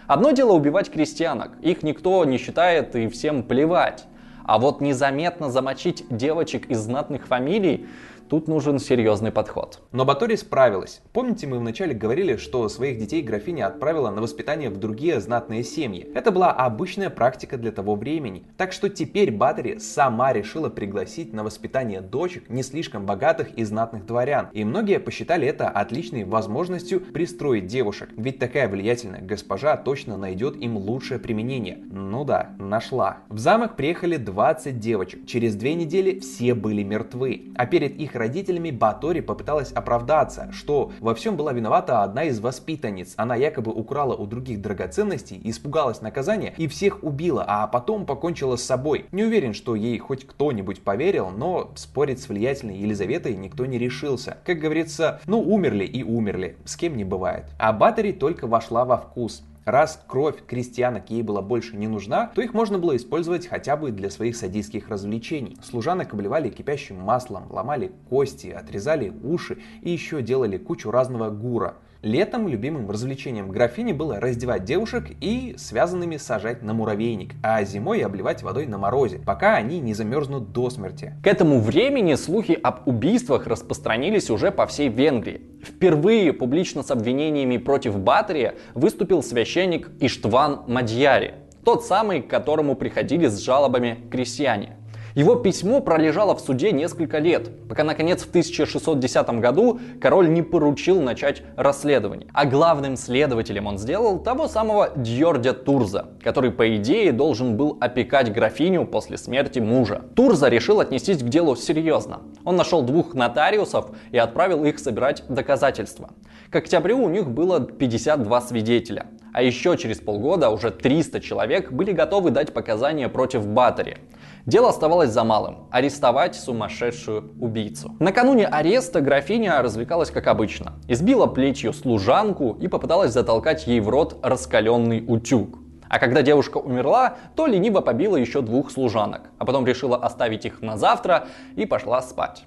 Одно 0.06 0.30
дело 0.30 0.52
убивать 0.52 0.90
крестьянок, 0.90 1.52
их 1.60 1.82
никто 1.82 2.24
не 2.24 2.38
считает 2.38 2.96
и 2.96 3.08
всем 3.08 3.42
плевать. 3.42 4.06
А 4.44 4.58
вот 4.58 4.80
незаметно 4.80 5.50
замочить 5.50 6.04
девочек 6.10 6.70
из 6.70 6.78
знатных 6.80 7.26
фамилий 7.26 7.86
Тут 8.30 8.46
нужен 8.46 8.78
серьезный 8.78 9.32
подход. 9.32 9.80
Но 9.90 10.04
Батори 10.04 10.36
справилась. 10.36 11.02
Помните, 11.12 11.48
мы 11.48 11.58
вначале 11.58 11.94
говорили, 11.94 12.36
что 12.36 12.68
своих 12.68 12.96
детей 12.96 13.22
графиня 13.22 13.66
отправила 13.66 14.08
на 14.10 14.22
воспитание 14.22 14.70
в 14.70 14.76
другие 14.76 15.18
знатные 15.20 15.64
семьи. 15.64 16.08
Это 16.14 16.30
была 16.30 16.52
обычная 16.52 17.10
практика 17.10 17.56
для 17.56 17.72
того 17.72 17.96
времени. 17.96 18.44
Так 18.56 18.70
что 18.70 18.88
теперь 18.88 19.32
Батори 19.32 19.78
сама 19.78 20.32
решила 20.32 20.68
пригласить 20.68 21.32
на 21.32 21.42
воспитание 21.42 22.02
дочек 22.02 22.48
не 22.48 22.62
слишком 22.62 23.04
богатых 23.04 23.52
и 23.54 23.64
знатных 23.64 24.06
дворян. 24.06 24.48
И 24.52 24.62
многие 24.62 25.00
посчитали 25.00 25.48
это 25.48 25.68
отличной 25.68 26.22
возможностью 26.22 27.00
пристроить 27.00 27.66
девушек. 27.66 28.10
Ведь 28.16 28.38
такая 28.38 28.68
влиятельная 28.68 29.22
госпожа 29.22 29.76
точно 29.76 30.16
найдет 30.16 30.54
им 30.54 30.76
лучшее 30.76 31.18
применение. 31.18 31.78
Ну 31.90 32.24
да, 32.24 32.54
нашла. 32.60 33.24
В 33.28 33.40
замок 33.40 33.74
приехали 33.74 34.18
20 34.18 34.78
девочек. 34.78 35.26
Через 35.26 35.56
две 35.56 35.74
недели 35.74 36.20
все 36.20 36.54
были 36.54 36.84
мертвы. 36.84 37.50
А 37.56 37.66
перед 37.66 37.98
их 37.98 38.19
родителями 38.20 38.70
Батори 38.70 39.20
попыталась 39.20 39.72
оправдаться, 39.72 40.50
что 40.52 40.92
во 41.00 41.14
всем 41.14 41.36
была 41.36 41.52
виновата 41.52 42.04
одна 42.04 42.24
из 42.24 42.38
воспитанниц. 42.38 43.14
Она 43.16 43.34
якобы 43.34 43.72
украла 43.72 44.14
у 44.14 44.26
других 44.26 44.60
драгоценностей, 44.60 45.40
испугалась 45.42 46.00
наказания 46.00 46.54
и 46.56 46.68
всех 46.68 47.02
убила, 47.02 47.44
а 47.46 47.66
потом 47.66 48.06
покончила 48.06 48.56
с 48.56 48.62
собой. 48.62 49.06
Не 49.10 49.24
уверен, 49.24 49.54
что 49.54 49.74
ей 49.74 49.98
хоть 49.98 50.26
кто-нибудь 50.26 50.82
поверил, 50.82 51.30
но 51.30 51.72
спорить 51.74 52.22
с 52.22 52.28
влиятельной 52.28 52.76
Елизаветой 52.76 53.34
никто 53.34 53.66
не 53.66 53.78
решился. 53.78 54.38
Как 54.44 54.58
говорится, 54.58 55.20
ну 55.26 55.40
умерли 55.40 55.84
и 55.84 56.02
умерли, 56.04 56.56
с 56.64 56.76
кем 56.76 56.96
не 56.96 57.04
бывает. 57.04 57.46
А 57.58 57.72
Батори 57.72 58.12
только 58.12 58.46
вошла 58.46 58.84
во 58.84 58.96
вкус. 58.96 59.42
Раз 59.66 60.02
кровь 60.06 60.44
крестьянок 60.46 61.10
ей 61.10 61.22
была 61.22 61.42
больше 61.42 61.76
не 61.76 61.86
нужна, 61.86 62.32
то 62.34 62.40
их 62.40 62.54
можно 62.54 62.78
было 62.78 62.96
использовать 62.96 63.46
хотя 63.46 63.76
бы 63.76 63.90
для 63.90 64.08
своих 64.08 64.36
садистских 64.36 64.88
развлечений. 64.88 65.58
Служанок 65.62 66.14
обливали 66.14 66.48
кипящим 66.48 66.96
маслом, 66.96 67.44
ломали 67.50 67.92
кости, 68.08 68.48
отрезали 68.48 69.12
уши 69.22 69.58
и 69.82 69.90
еще 69.90 70.22
делали 70.22 70.56
кучу 70.56 70.90
разного 70.90 71.28
гура. 71.28 71.76
Летом 72.02 72.48
любимым 72.48 72.90
развлечением 72.90 73.50
графини 73.50 73.92
было 73.92 74.18
раздевать 74.20 74.64
девушек 74.64 75.10
и 75.20 75.54
связанными 75.58 76.16
сажать 76.16 76.62
на 76.62 76.72
муравейник, 76.72 77.34
а 77.42 77.62
зимой 77.64 78.00
обливать 78.00 78.42
водой 78.42 78.66
на 78.66 78.78
морозе, 78.78 79.18
пока 79.18 79.56
они 79.56 79.80
не 79.80 79.92
замерзнут 79.92 80.50
до 80.50 80.70
смерти. 80.70 81.12
К 81.22 81.26
этому 81.26 81.60
времени 81.60 82.14
слухи 82.14 82.58
об 82.62 82.88
убийствах 82.88 83.46
распространились 83.46 84.30
уже 84.30 84.50
по 84.50 84.66
всей 84.66 84.88
Венгрии. 84.88 85.42
Впервые 85.62 86.32
публично 86.32 86.82
с 86.82 86.90
обвинениями 86.90 87.58
против 87.58 87.98
Батория 87.98 88.54
выступил 88.72 89.22
священник 89.22 89.90
Иштван 90.00 90.62
Мадьяри, 90.68 91.34
тот 91.66 91.84
самый, 91.84 92.22
к 92.22 92.28
которому 92.28 92.76
приходили 92.76 93.26
с 93.26 93.38
жалобами 93.40 93.98
крестьяне. 94.10 94.78
Его 95.14 95.34
письмо 95.34 95.80
пролежало 95.80 96.36
в 96.36 96.40
суде 96.40 96.72
несколько 96.72 97.18
лет, 97.18 97.50
пока 97.68 97.84
наконец 97.84 98.22
в 98.22 98.28
1610 98.28 99.28
году 99.40 99.80
король 100.00 100.30
не 100.32 100.42
поручил 100.42 101.00
начать 101.00 101.42
расследование. 101.56 102.28
А 102.32 102.46
главным 102.46 102.96
следователем 102.96 103.66
он 103.66 103.78
сделал 103.78 104.18
того 104.18 104.46
самого 104.46 104.90
Дьордя 104.96 105.52
Турза, 105.52 106.10
который 106.22 106.52
по 106.52 106.76
идее 106.76 107.12
должен 107.12 107.56
был 107.56 107.76
опекать 107.80 108.32
графиню 108.32 108.86
после 108.86 109.18
смерти 109.18 109.58
мужа. 109.58 110.02
Турза 110.14 110.48
решил 110.48 110.80
отнестись 110.80 111.18
к 111.18 111.28
делу 111.28 111.56
серьезно. 111.56 112.20
Он 112.44 112.56
нашел 112.56 112.82
двух 112.82 113.14
нотариусов 113.14 113.90
и 114.12 114.18
отправил 114.18 114.64
их 114.64 114.78
собирать 114.78 115.24
доказательства. 115.28 116.10
К 116.50 116.56
октябрю 116.56 117.02
у 117.02 117.08
них 117.08 117.28
было 117.30 117.60
52 117.60 118.40
свидетеля. 118.42 119.06
А 119.32 119.42
еще 119.42 119.76
через 119.76 119.98
полгода 119.98 120.50
уже 120.50 120.70
300 120.70 121.20
человек 121.20 121.70
были 121.72 121.92
готовы 121.92 122.30
дать 122.30 122.52
показания 122.52 123.08
против 123.08 123.46
Батари. 123.46 123.98
Дело 124.46 124.70
оставалось 124.70 125.10
за 125.10 125.22
малым– 125.22 125.68
арестовать 125.70 126.34
сумасшедшую 126.34 127.32
убийцу. 127.40 127.94
Накануне 128.00 128.46
ареста 128.46 129.00
графиня 129.00 129.62
развлекалась 129.62 130.10
как 130.10 130.26
обычно. 130.26 130.74
Избила 130.88 131.26
плетью 131.26 131.72
служанку 131.72 132.56
и 132.60 132.66
попыталась 132.66 133.12
затолкать 133.12 133.66
ей 133.66 133.80
в 133.80 133.88
рот 133.88 134.18
раскаленный 134.22 135.04
утюг. 135.06 135.58
А 135.88 135.98
когда 135.98 136.22
девушка 136.22 136.58
умерла, 136.58 137.16
то 137.34 137.46
лениво 137.46 137.80
побила 137.80 138.16
еще 138.16 138.42
двух 138.42 138.70
служанок, 138.70 139.22
а 139.38 139.44
потом 139.44 139.66
решила 139.66 139.96
оставить 139.96 140.46
их 140.46 140.62
на 140.62 140.76
завтра 140.78 141.26
и 141.56 141.66
пошла 141.66 142.00
спать. 142.00 142.44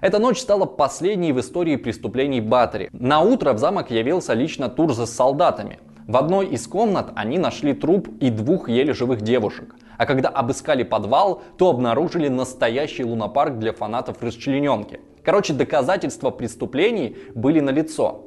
Эта 0.00 0.18
ночь 0.18 0.38
стала 0.38 0.66
последней 0.66 1.32
в 1.32 1.40
истории 1.40 1.76
преступлений 1.76 2.40
Батари. 2.40 2.88
На 2.92 3.20
утро 3.20 3.52
в 3.54 3.58
замок 3.58 3.90
явился 3.90 4.34
лично 4.34 4.68
Турза 4.68 5.06
с 5.06 5.12
солдатами. 5.12 5.80
В 6.06 6.16
одной 6.16 6.46
из 6.46 6.68
комнат 6.68 7.10
они 7.16 7.36
нашли 7.36 7.74
труп 7.74 8.08
и 8.20 8.30
двух 8.30 8.68
еле 8.68 8.92
живых 8.92 9.22
девушек. 9.22 9.74
А 9.98 10.06
когда 10.06 10.28
обыскали 10.28 10.84
подвал, 10.84 11.42
то 11.58 11.68
обнаружили 11.68 12.28
настоящий 12.28 13.02
лунопарк 13.02 13.58
для 13.58 13.72
фанатов 13.72 14.22
расчлененки. 14.22 15.00
Короче, 15.24 15.52
доказательства 15.52 16.30
преступлений 16.30 17.16
были 17.34 17.58
налицо. 17.58 18.24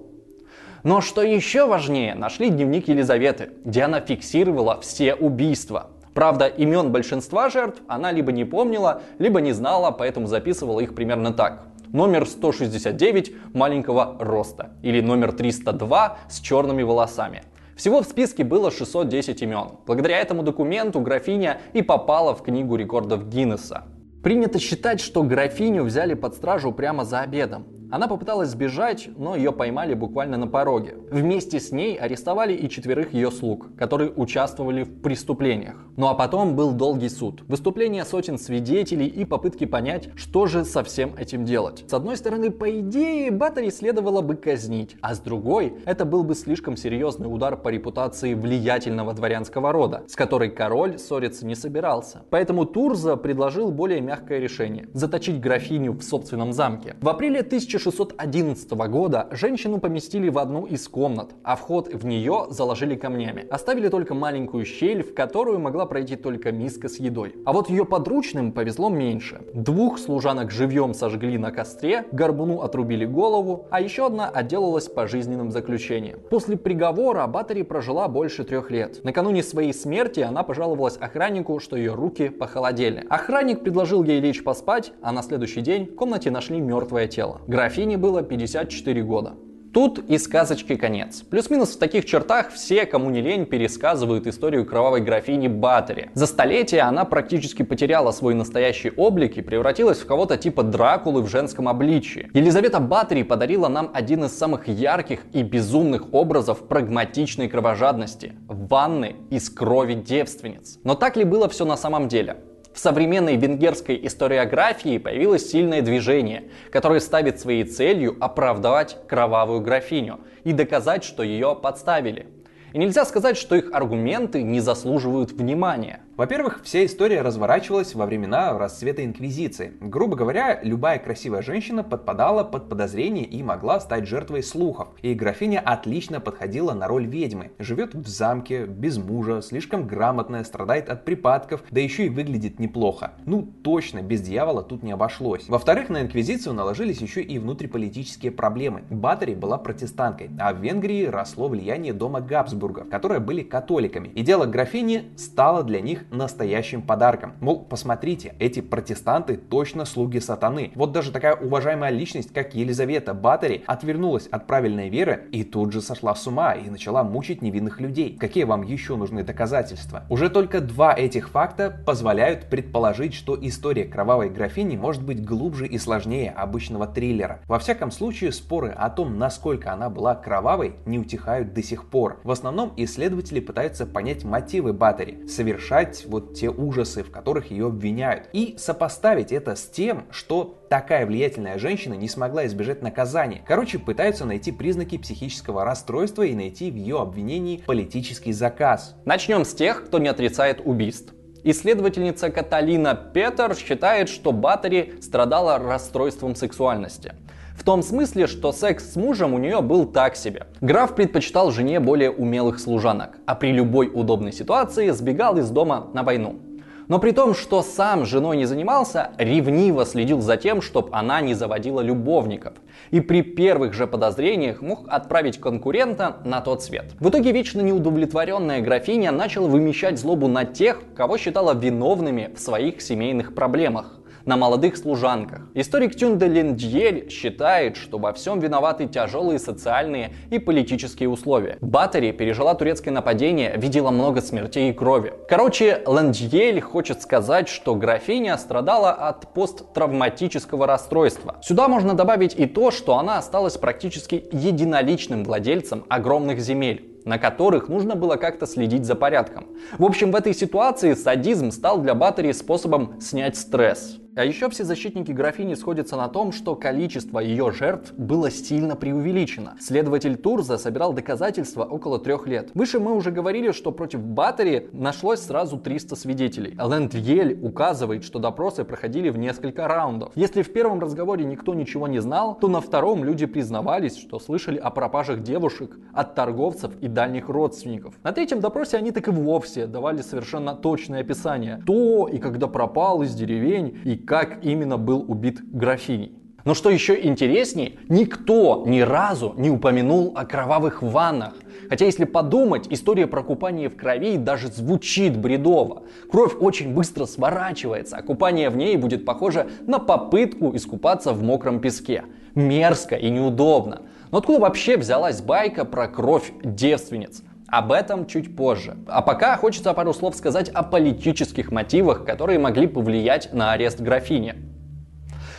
Но 0.83 0.99
что 0.99 1.21
еще 1.21 1.67
важнее, 1.67 2.15
нашли 2.15 2.49
дневник 2.49 2.89
Елизаветы, 2.89 3.51
где 3.63 3.83
она 3.83 4.01
фиксировала 4.01 4.81
все 4.81 5.15
убийства. 5.15 5.91
Правда, 6.13 6.47
имен 6.47 6.91
большинства 6.91 7.49
жертв 7.49 7.81
она 7.87 8.11
либо 8.11 8.33
не 8.33 8.43
помнила, 8.43 9.03
либо 9.19 9.39
не 9.39 9.53
знала, 9.53 9.91
поэтому 9.91 10.27
записывала 10.27 10.81
их 10.81 10.95
примерно 10.95 11.31
так. 11.31 11.63
Номер 11.93 12.27
169 12.27 13.53
маленького 13.53 14.17
роста 14.19 14.71
или 14.81 14.99
номер 14.99 15.31
302 15.31 16.17
с 16.29 16.39
черными 16.39 16.83
волосами. 16.83 17.43
Всего 17.79 18.01
в 18.01 18.05
списке 18.05 18.43
было 18.43 18.71
610 18.71 19.41
имен. 19.41 19.77
Благодаря 19.85 20.17
этому 20.19 20.43
документу 20.43 20.99
графиня 20.99 21.61
и 21.71 21.81
попала 21.81 22.35
в 22.35 22.43
книгу 22.43 22.75
рекордов 22.75 23.29
Гиннесса. 23.29 23.85
Принято 24.21 24.59
считать, 24.59 24.99
что 24.99 25.23
графиню 25.23 25.85
взяли 25.85 26.13
под 26.13 26.35
стражу 26.35 26.73
прямо 26.73 27.05
за 27.05 27.21
обедом. 27.21 27.78
Она 27.91 28.07
попыталась 28.07 28.49
сбежать, 28.49 29.09
но 29.17 29.35
ее 29.35 29.51
поймали 29.51 29.95
буквально 29.95 30.37
на 30.37 30.47
пороге. 30.47 30.95
Вместе 31.09 31.59
с 31.59 31.71
ней 31.71 31.95
арестовали 31.95 32.53
и 32.53 32.69
четверых 32.69 33.13
ее 33.13 33.31
слуг, 33.31 33.75
которые 33.77 34.11
участвовали 34.11 34.83
в 34.83 35.01
преступлениях. 35.01 35.75
Ну 35.97 36.07
а 36.07 36.13
потом 36.13 36.55
был 36.55 36.71
долгий 36.71 37.09
суд, 37.09 37.41
выступления 37.47 38.05
сотен 38.05 38.37
свидетелей 38.37 39.07
и 39.07 39.25
попытки 39.25 39.65
понять, 39.65 40.09
что 40.15 40.45
же 40.45 40.65
со 40.65 40.83
всем 40.83 41.15
этим 41.17 41.45
делать. 41.45 41.83
С 41.87 41.93
одной 41.93 42.15
стороны, 42.15 42.51
по 42.51 42.79
идее, 42.79 43.31
Баттери 43.31 43.71
следовало 43.71 44.21
бы 44.21 44.35
казнить, 44.35 44.95
а 45.01 45.15
с 45.15 45.19
другой, 45.19 45.73
это 45.85 46.05
был 46.05 46.23
бы 46.23 46.35
слишком 46.35 46.77
серьезный 46.77 47.25
удар 47.25 47.57
по 47.57 47.69
репутации 47.69 48.35
влиятельного 48.35 49.13
дворянского 49.13 49.71
рода, 49.71 50.03
с 50.07 50.15
которой 50.15 50.51
король 50.51 50.99
ссориться 50.99 51.45
не 51.45 51.55
собирался. 51.55 52.21
Поэтому 52.29 52.65
Турза 52.65 53.15
предложил 53.15 53.71
более 53.71 53.99
мягкое 53.99 54.39
решение– 54.39 54.87
заточить 54.93 55.39
графиню 55.41 55.93
в 55.93 56.03
собственном 56.03 56.53
замке. 56.53 56.95
В 57.01 57.09
апреле 57.09 57.41
1611 57.79 58.71
года 58.71 59.27
женщину 59.31 59.79
поместили 59.79 60.29
в 60.29 60.37
одну 60.37 60.65
из 60.65 60.87
комнат, 60.87 61.29
а 61.43 61.55
вход 61.55 61.87
в 61.93 62.05
нее 62.05 62.47
заложили 62.49 62.95
камнями. 62.95 63.47
Оставили 63.49 63.87
только 63.87 64.13
маленькую 64.13 64.65
щель, 64.65 65.01
в 65.01 65.13
которую 65.13 65.59
могла 65.59 65.85
пройти 65.85 66.17
только 66.17 66.51
миска 66.51 66.89
с 66.89 66.99
едой. 66.99 67.35
А 67.45 67.53
вот 67.53 67.69
ее 67.69 67.85
подручным 67.85 68.51
повезло 68.51 68.89
меньше. 68.89 69.41
Двух 69.53 69.97
служанок 69.97 70.51
живьем 70.51 70.93
сожгли 70.93 71.37
на 71.37 71.51
костре, 71.51 72.05
горбуну 72.11 72.61
отрубили 72.61 73.05
голову, 73.05 73.67
а 73.71 73.79
еще 73.79 74.07
одна 74.07 74.29
отделалась 74.29 74.89
пожизненным 74.89 75.51
заключением. 75.51 76.19
После 76.29 76.57
приговора 76.57 77.25
Баттери 77.27 77.63
прожила 77.63 78.07
больше 78.09 78.43
трех 78.43 78.71
лет. 78.71 79.03
Накануне 79.03 79.41
своей 79.41 79.73
смерти 79.73 80.19
она 80.19 80.43
пожаловалась 80.43 80.97
охраннику, 80.97 81.59
что 81.59 81.77
ее 81.77 81.93
руки 81.93 82.29
похолодели. 82.29 83.05
Охранник 83.09 83.61
предложил 83.61 84.03
ей 84.03 84.19
лечь 84.19 84.43
поспать, 84.43 84.91
а 85.01 85.13
на 85.13 85.23
следующий 85.23 85.61
день 85.61 85.85
в 85.85 85.95
комнате 85.95 86.29
нашли 86.29 86.59
мертвое 86.59 87.07
тело. 87.07 87.39
Графине 87.69 87.97
было 87.97 88.23
54 88.23 89.03
года. 89.03 89.35
Тут 89.71 89.99
и 89.99 90.17
сказочки 90.17 90.75
конец. 90.75 91.21
Плюс-минус 91.21 91.75
в 91.75 91.77
таких 91.77 92.05
чертах 92.05 92.51
все, 92.51 92.87
кому 92.87 93.11
не 93.11 93.21
лень, 93.21 93.45
пересказывают 93.45 94.25
историю 94.25 94.65
кровавой 94.65 95.01
графини 95.01 95.47
Баттери. 95.47 96.09
За 96.15 96.25
столетия 96.25 96.81
она 96.81 97.05
практически 97.05 97.61
потеряла 97.61 98.09
свой 98.09 98.33
настоящий 98.33 98.89
облик 98.97 99.37
и 99.37 99.43
превратилась 99.43 99.99
в 99.99 100.07
кого-то 100.07 100.37
типа 100.37 100.63
Дракулы 100.63 101.21
в 101.21 101.29
женском 101.29 101.67
обличии. 101.67 102.31
Елизавета 102.33 102.79
Баттери 102.79 103.21
подарила 103.21 103.67
нам 103.67 103.91
один 103.93 104.23
из 104.23 104.35
самых 104.35 104.67
ярких 104.67 105.19
и 105.31 105.43
безумных 105.43 106.11
образов 106.11 106.67
прагматичной 106.67 107.49
кровожадности– 107.49 108.33
ванны 108.47 109.17
из 109.29 109.51
крови 109.51 109.93
девственниц. 109.93 110.79
Но 110.83 110.95
так 110.95 111.15
ли 111.17 111.23
было 111.23 111.47
все 111.47 111.65
на 111.65 111.77
самом 111.77 112.07
деле? 112.07 112.37
В 112.73 112.79
современной 112.79 113.35
венгерской 113.35 113.99
историографии 114.05 114.99
появилось 114.99 115.49
сильное 115.49 115.81
движение, 115.81 116.45
которое 116.71 116.99
ставит 116.99 117.39
своей 117.39 117.63
целью 117.63 118.15
оправдать 118.19 118.97
кровавую 119.07 119.61
графиню 119.61 120.19
и 120.43 120.53
доказать, 120.53 121.03
что 121.03 121.23
ее 121.23 121.57
подставили. 121.61 122.27
И 122.73 122.77
нельзя 122.77 123.05
сказать, 123.05 123.37
что 123.37 123.55
их 123.55 123.71
аргументы 123.73 124.43
не 124.43 124.59
заслуживают 124.59 125.31
внимания. 125.31 126.01
Во-первых, 126.19 126.59
вся 126.65 126.83
история 126.83 127.21
разворачивалась 127.21 127.95
во 127.95 128.05
времена 128.05 128.51
расцвета 128.59 129.05
Инквизиции. 129.05 129.71
Грубо 129.79 130.17
говоря, 130.17 130.59
любая 130.61 130.99
красивая 130.99 131.41
женщина 131.41 131.81
подпадала 131.81 132.43
под 132.43 132.67
подозрение 132.67 133.23
и 133.23 133.41
могла 133.41 133.79
стать 133.79 134.05
жертвой 134.05 134.43
слухов. 134.43 134.89
И 135.01 135.13
графиня 135.13 135.61
отлично 135.61 136.19
подходила 136.19 136.73
на 136.73 136.89
роль 136.89 137.05
ведьмы. 137.05 137.51
Живет 137.57 137.95
в 137.95 138.05
замке, 138.09 138.65
без 138.65 138.97
мужа, 138.97 139.41
слишком 139.41 139.87
грамотная, 139.87 140.43
страдает 140.43 140.89
от 140.89 141.05
припадков, 141.05 141.63
да 141.71 141.79
еще 141.79 142.07
и 142.07 142.09
выглядит 142.09 142.59
неплохо. 142.59 143.13
Ну, 143.25 143.43
точно, 143.63 144.01
без 144.01 144.19
дьявола 144.19 144.61
тут 144.61 144.83
не 144.83 144.91
обошлось. 144.91 145.47
Во-вторых, 145.47 145.87
на 145.87 146.01
Инквизицию 146.01 146.53
наложились 146.53 146.99
еще 146.99 147.21
и 147.21 147.39
внутриполитические 147.39 148.33
проблемы. 148.33 148.83
Баттери 148.89 149.35
была 149.35 149.57
протестанткой, 149.57 150.31
а 150.37 150.51
в 150.51 150.59
Венгрии 150.59 151.05
росло 151.05 151.47
влияние 151.47 151.93
дома 151.93 152.19
Габсбургов, 152.19 152.89
которые 152.89 153.21
были 153.21 153.41
католиками. 153.41 154.09
И 154.09 154.21
дело 154.21 154.45
графини 154.47 155.13
стало 155.15 155.63
для 155.63 155.79
них 155.79 156.08
настоящим 156.11 156.81
подарком. 156.81 157.33
Мол, 157.39 157.63
посмотрите, 157.63 158.35
эти 158.39 158.61
протестанты 158.61 159.37
точно 159.37 159.85
слуги 159.85 160.19
сатаны. 160.19 160.71
Вот 160.75 160.91
даже 160.91 161.11
такая 161.11 161.35
уважаемая 161.35 161.91
личность, 161.91 162.33
как 162.33 162.55
Елизавета 162.55 163.13
Баттери, 163.13 163.63
отвернулась 163.67 164.27
от 164.27 164.47
правильной 164.47 164.89
веры 164.89 165.27
и 165.31 165.43
тут 165.43 165.71
же 165.71 165.81
сошла 165.81 166.15
с 166.15 166.25
ума 166.27 166.53
и 166.53 166.69
начала 166.69 167.03
мучить 167.03 167.41
невинных 167.41 167.79
людей. 167.79 168.17
Какие 168.19 168.43
вам 168.43 168.63
еще 168.63 168.95
нужны 168.95 169.23
доказательства? 169.23 170.03
Уже 170.09 170.29
только 170.29 170.61
два 170.61 170.93
этих 170.93 171.29
факта 171.29 171.69
позволяют 171.85 172.49
предположить, 172.49 173.13
что 173.13 173.37
история 173.39 173.85
кровавой 173.85 174.29
графини 174.29 174.77
может 174.77 175.03
быть 175.03 175.23
глубже 175.23 175.67
и 175.67 175.77
сложнее 175.77 176.31
обычного 176.31 176.87
триллера. 176.87 177.41
Во 177.47 177.59
всяком 177.59 177.91
случае, 177.91 178.31
споры 178.31 178.69
о 178.69 178.89
том, 178.89 179.17
насколько 179.17 179.71
она 179.71 179.89
была 179.89 180.15
кровавой, 180.15 180.75
не 180.85 180.99
утихают 180.99 181.53
до 181.53 181.63
сих 181.63 181.89
пор. 181.89 182.19
В 182.23 182.31
основном 182.31 182.73
исследователи 182.77 183.39
пытаются 183.39 183.85
понять 183.85 184.23
мотивы 184.23 184.73
Баттери, 184.73 185.27
совершать 185.27 185.98
описать 185.99 186.05
вот 186.05 186.33
те 186.33 186.49
ужасы, 186.49 187.03
в 187.03 187.11
которых 187.11 187.51
ее 187.51 187.67
обвиняют, 187.67 188.29
и 188.33 188.55
сопоставить 188.57 189.31
это 189.31 189.55
с 189.55 189.65
тем, 189.65 190.05
что 190.11 190.57
такая 190.69 191.05
влиятельная 191.05 191.57
женщина 191.57 191.93
не 191.93 192.07
смогла 192.07 192.45
избежать 192.45 192.81
наказания. 192.81 193.41
Короче, 193.45 193.79
пытаются 193.79 194.25
найти 194.25 194.51
признаки 194.51 194.97
психического 194.97 195.65
расстройства 195.65 196.23
и 196.23 196.35
найти 196.35 196.71
в 196.71 196.75
ее 196.75 196.99
обвинении 196.99 197.63
политический 197.65 198.33
заказ. 198.33 198.95
Начнем 199.05 199.45
с 199.45 199.53
тех, 199.53 199.85
кто 199.85 199.99
не 199.99 200.07
отрицает 200.07 200.61
убийств. 200.63 201.13
Исследовательница 201.41 202.29
Каталина 202.29 202.95
Петер 202.95 203.55
считает, 203.55 204.09
что 204.09 204.33
Баттери 204.33 204.95
страдала 205.01 205.57
расстройством 205.57 206.35
сексуальности. 206.35 207.13
В 207.59 207.63
том 207.65 207.83
смысле, 207.83 208.27
что 208.27 208.53
секс 208.53 208.93
с 208.93 208.95
мужем 208.95 209.33
у 209.33 209.37
нее 209.37 209.59
был 209.59 209.85
так 209.85 210.15
себе. 210.15 210.47
Граф 210.61 210.95
предпочитал 210.95 211.51
жене 211.51 211.81
более 211.81 212.09
умелых 212.09 212.57
служанок, 212.57 213.17
а 213.25 213.35
при 213.35 213.51
любой 213.51 213.91
удобной 213.93 214.31
ситуации 214.31 214.89
сбегал 214.91 215.37
из 215.37 215.49
дома 215.49 215.87
на 215.93 216.03
войну. 216.03 216.39
Но 216.87 216.99
при 216.99 217.11
том, 217.11 217.35
что 217.35 217.61
сам 217.61 218.05
женой 218.05 218.37
не 218.37 218.45
занимался, 218.45 219.11
ревниво 219.17 219.85
следил 219.85 220.21
за 220.21 220.37
тем, 220.37 220.61
чтобы 220.61 220.89
она 220.93 221.19
не 221.19 221.33
заводила 221.33 221.81
любовников. 221.81 222.53
И 222.91 223.01
при 223.01 223.23
первых 223.23 223.73
же 223.73 223.87
подозрениях 223.87 224.61
мог 224.61 224.85
отправить 224.87 225.37
конкурента 225.37 226.15
на 226.23 226.39
тот 226.39 226.63
свет. 226.63 226.93
В 227.01 227.09
итоге 227.09 227.33
вечно 227.33 227.59
неудовлетворенная 227.59 228.61
графиня 228.61 229.11
начала 229.11 229.47
вымещать 229.47 229.99
злобу 229.99 230.29
на 230.29 230.45
тех, 230.45 230.81
кого 230.95 231.17
считала 231.17 231.53
виновными 231.53 232.31
в 232.35 232.39
своих 232.39 232.81
семейных 232.81 233.35
проблемах 233.35 233.98
на 234.25 234.37
молодых 234.37 234.77
служанках. 234.77 235.41
Историк 235.53 235.95
Тюнде 235.95 236.27
Линдьель 236.27 237.09
считает, 237.09 237.77
что 237.77 237.97
во 237.97 238.13
всем 238.13 238.39
виноваты 238.39 238.87
тяжелые 238.87 239.39
социальные 239.39 240.13
и 240.29 240.39
политические 240.39 241.09
условия. 241.09 241.57
Баттери 241.61 242.11
пережила 242.11 242.53
турецкое 242.55 242.93
нападение, 242.93 243.53
видела 243.57 243.91
много 243.91 244.21
смертей 244.21 244.69
и 244.69 244.73
крови. 244.73 245.13
Короче, 245.27 245.81
Лендьель 245.87 246.61
хочет 246.61 247.01
сказать, 247.01 247.49
что 247.49 247.75
графиня 247.75 248.37
страдала 248.37 248.91
от 248.91 249.33
посттравматического 249.33 250.67
расстройства. 250.67 251.37
Сюда 251.41 251.67
можно 251.67 251.93
добавить 251.93 252.35
и 252.37 252.45
то, 252.45 252.71
что 252.71 252.97
она 252.97 253.17
осталась 253.17 253.57
практически 253.57 254.25
единоличным 254.31 255.23
владельцем 255.23 255.85
огромных 255.89 256.39
земель 256.39 256.85
на 257.09 257.17
которых 257.17 257.69
нужно 257.69 257.95
было 257.95 258.17
как-то 258.17 258.45
следить 258.45 258.85
за 258.85 258.93
порядком. 258.93 259.47
В 259.79 259.83
общем, 259.83 260.11
в 260.11 260.15
этой 260.15 260.35
ситуации 260.35 260.93
садизм 260.93 261.49
стал 261.49 261.81
для 261.81 261.95
Баттери 261.95 262.31
способом 262.33 263.01
снять 263.01 263.35
стресс. 263.35 263.99
А 264.19 264.25
еще 264.25 264.49
все 264.49 264.65
защитники 264.65 265.13
графини 265.13 265.53
сходятся 265.53 265.95
на 265.95 266.09
том, 266.09 266.33
что 266.33 266.55
количество 266.55 267.19
ее 267.19 267.51
жертв 267.51 267.93
было 267.93 268.29
сильно 268.29 268.75
преувеличено. 268.75 269.55
Следователь 269.61 270.17
Турза 270.17 270.57
собирал 270.57 270.91
доказательства 270.91 271.63
около 271.63 271.99
трех 271.99 272.27
лет. 272.27 272.49
Выше 272.53 272.81
мы 272.81 272.93
уже 272.95 273.11
говорили, 273.11 273.53
что 273.53 273.71
против 273.71 274.01
Баттери 274.01 274.67
нашлось 274.73 275.21
сразу 275.21 275.57
300 275.57 275.95
свидетелей. 275.95 276.57
Лэнд 276.59 276.95
указывает, 277.41 278.03
что 278.03 278.19
допросы 278.19 278.65
проходили 278.65 279.09
в 279.09 279.17
несколько 279.17 279.69
раундов. 279.69 280.11
Если 280.15 280.41
в 280.41 280.51
первом 280.51 280.81
разговоре 280.81 281.23
никто 281.23 281.53
ничего 281.53 281.87
не 281.87 281.99
знал, 281.99 282.35
то 282.35 282.49
на 282.49 282.59
втором 282.59 283.05
люди 283.05 283.25
признавались, 283.25 283.97
что 283.97 284.19
слышали 284.19 284.57
о 284.57 284.69
пропажах 284.69 285.21
девушек 285.21 285.77
от 285.93 286.15
торговцев 286.15 286.71
и 286.81 286.89
дальних 286.99 287.29
родственников. 287.29 287.93
На 288.03 288.11
третьем 288.11 288.41
допросе 288.41 288.75
они 288.75 288.91
так 288.91 289.07
и 289.07 289.11
вовсе 289.11 289.67
давали 289.67 290.01
совершенно 290.01 290.53
точное 290.53 290.99
описание. 290.99 291.63
То 291.65 292.09
и 292.09 292.17
когда 292.17 292.47
пропал 292.47 293.03
из 293.03 293.15
деревень, 293.15 293.79
и 293.85 293.95
как 293.95 294.43
именно 294.43 294.77
был 294.77 295.05
убит 295.07 295.39
графиней. 295.49 296.11
Но 296.43 296.53
что 296.53 296.69
еще 296.69 296.99
интереснее, 297.01 297.73
никто 297.87 298.65
ни 298.67 298.81
разу 298.81 299.33
не 299.37 299.49
упомянул 299.49 300.11
о 300.13 300.25
кровавых 300.25 300.81
ваннах. 300.81 301.35
Хотя 301.69 301.85
если 301.85 302.03
подумать, 302.03 302.67
история 302.69 303.07
про 303.07 303.23
купание 303.23 303.69
в 303.69 303.77
крови 303.77 304.17
даже 304.17 304.47
звучит 304.49 305.15
бредово. 305.15 305.83
Кровь 306.11 306.33
очень 306.37 306.73
быстро 306.73 307.05
сворачивается, 307.05 307.95
а 307.95 308.01
купание 308.01 308.49
в 308.49 308.57
ней 308.57 308.75
будет 308.75 309.05
похоже 309.05 309.47
на 309.67 309.79
попытку 309.79 310.53
искупаться 310.53 311.13
в 311.13 311.23
мокром 311.23 311.61
песке. 311.61 312.03
Мерзко 312.35 312.95
и 312.95 313.09
неудобно. 313.09 313.83
Но 314.11 314.17
откуда 314.19 314.39
вообще 314.39 314.77
взялась 314.77 315.21
байка 315.21 315.65
про 315.65 315.87
кровь 315.87 316.31
девственниц? 316.43 317.21
Об 317.47 317.71
этом 317.71 318.05
чуть 318.05 318.35
позже. 318.35 318.77
А 318.87 319.01
пока 319.01 319.35
хочется 319.37 319.73
пару 319.73 319.93
слов 319.93 320.15
сказать 320.15 320.49
о 320.49 320.63
политических 320.63 321.51
мотивах, 321.51 322.05
которые 322.05 322.37
могли 322.37 322.67
повлиять 322.67 323.33
на 323.33 323.53
арест 323.53 323.79
графини. 323.79 324.35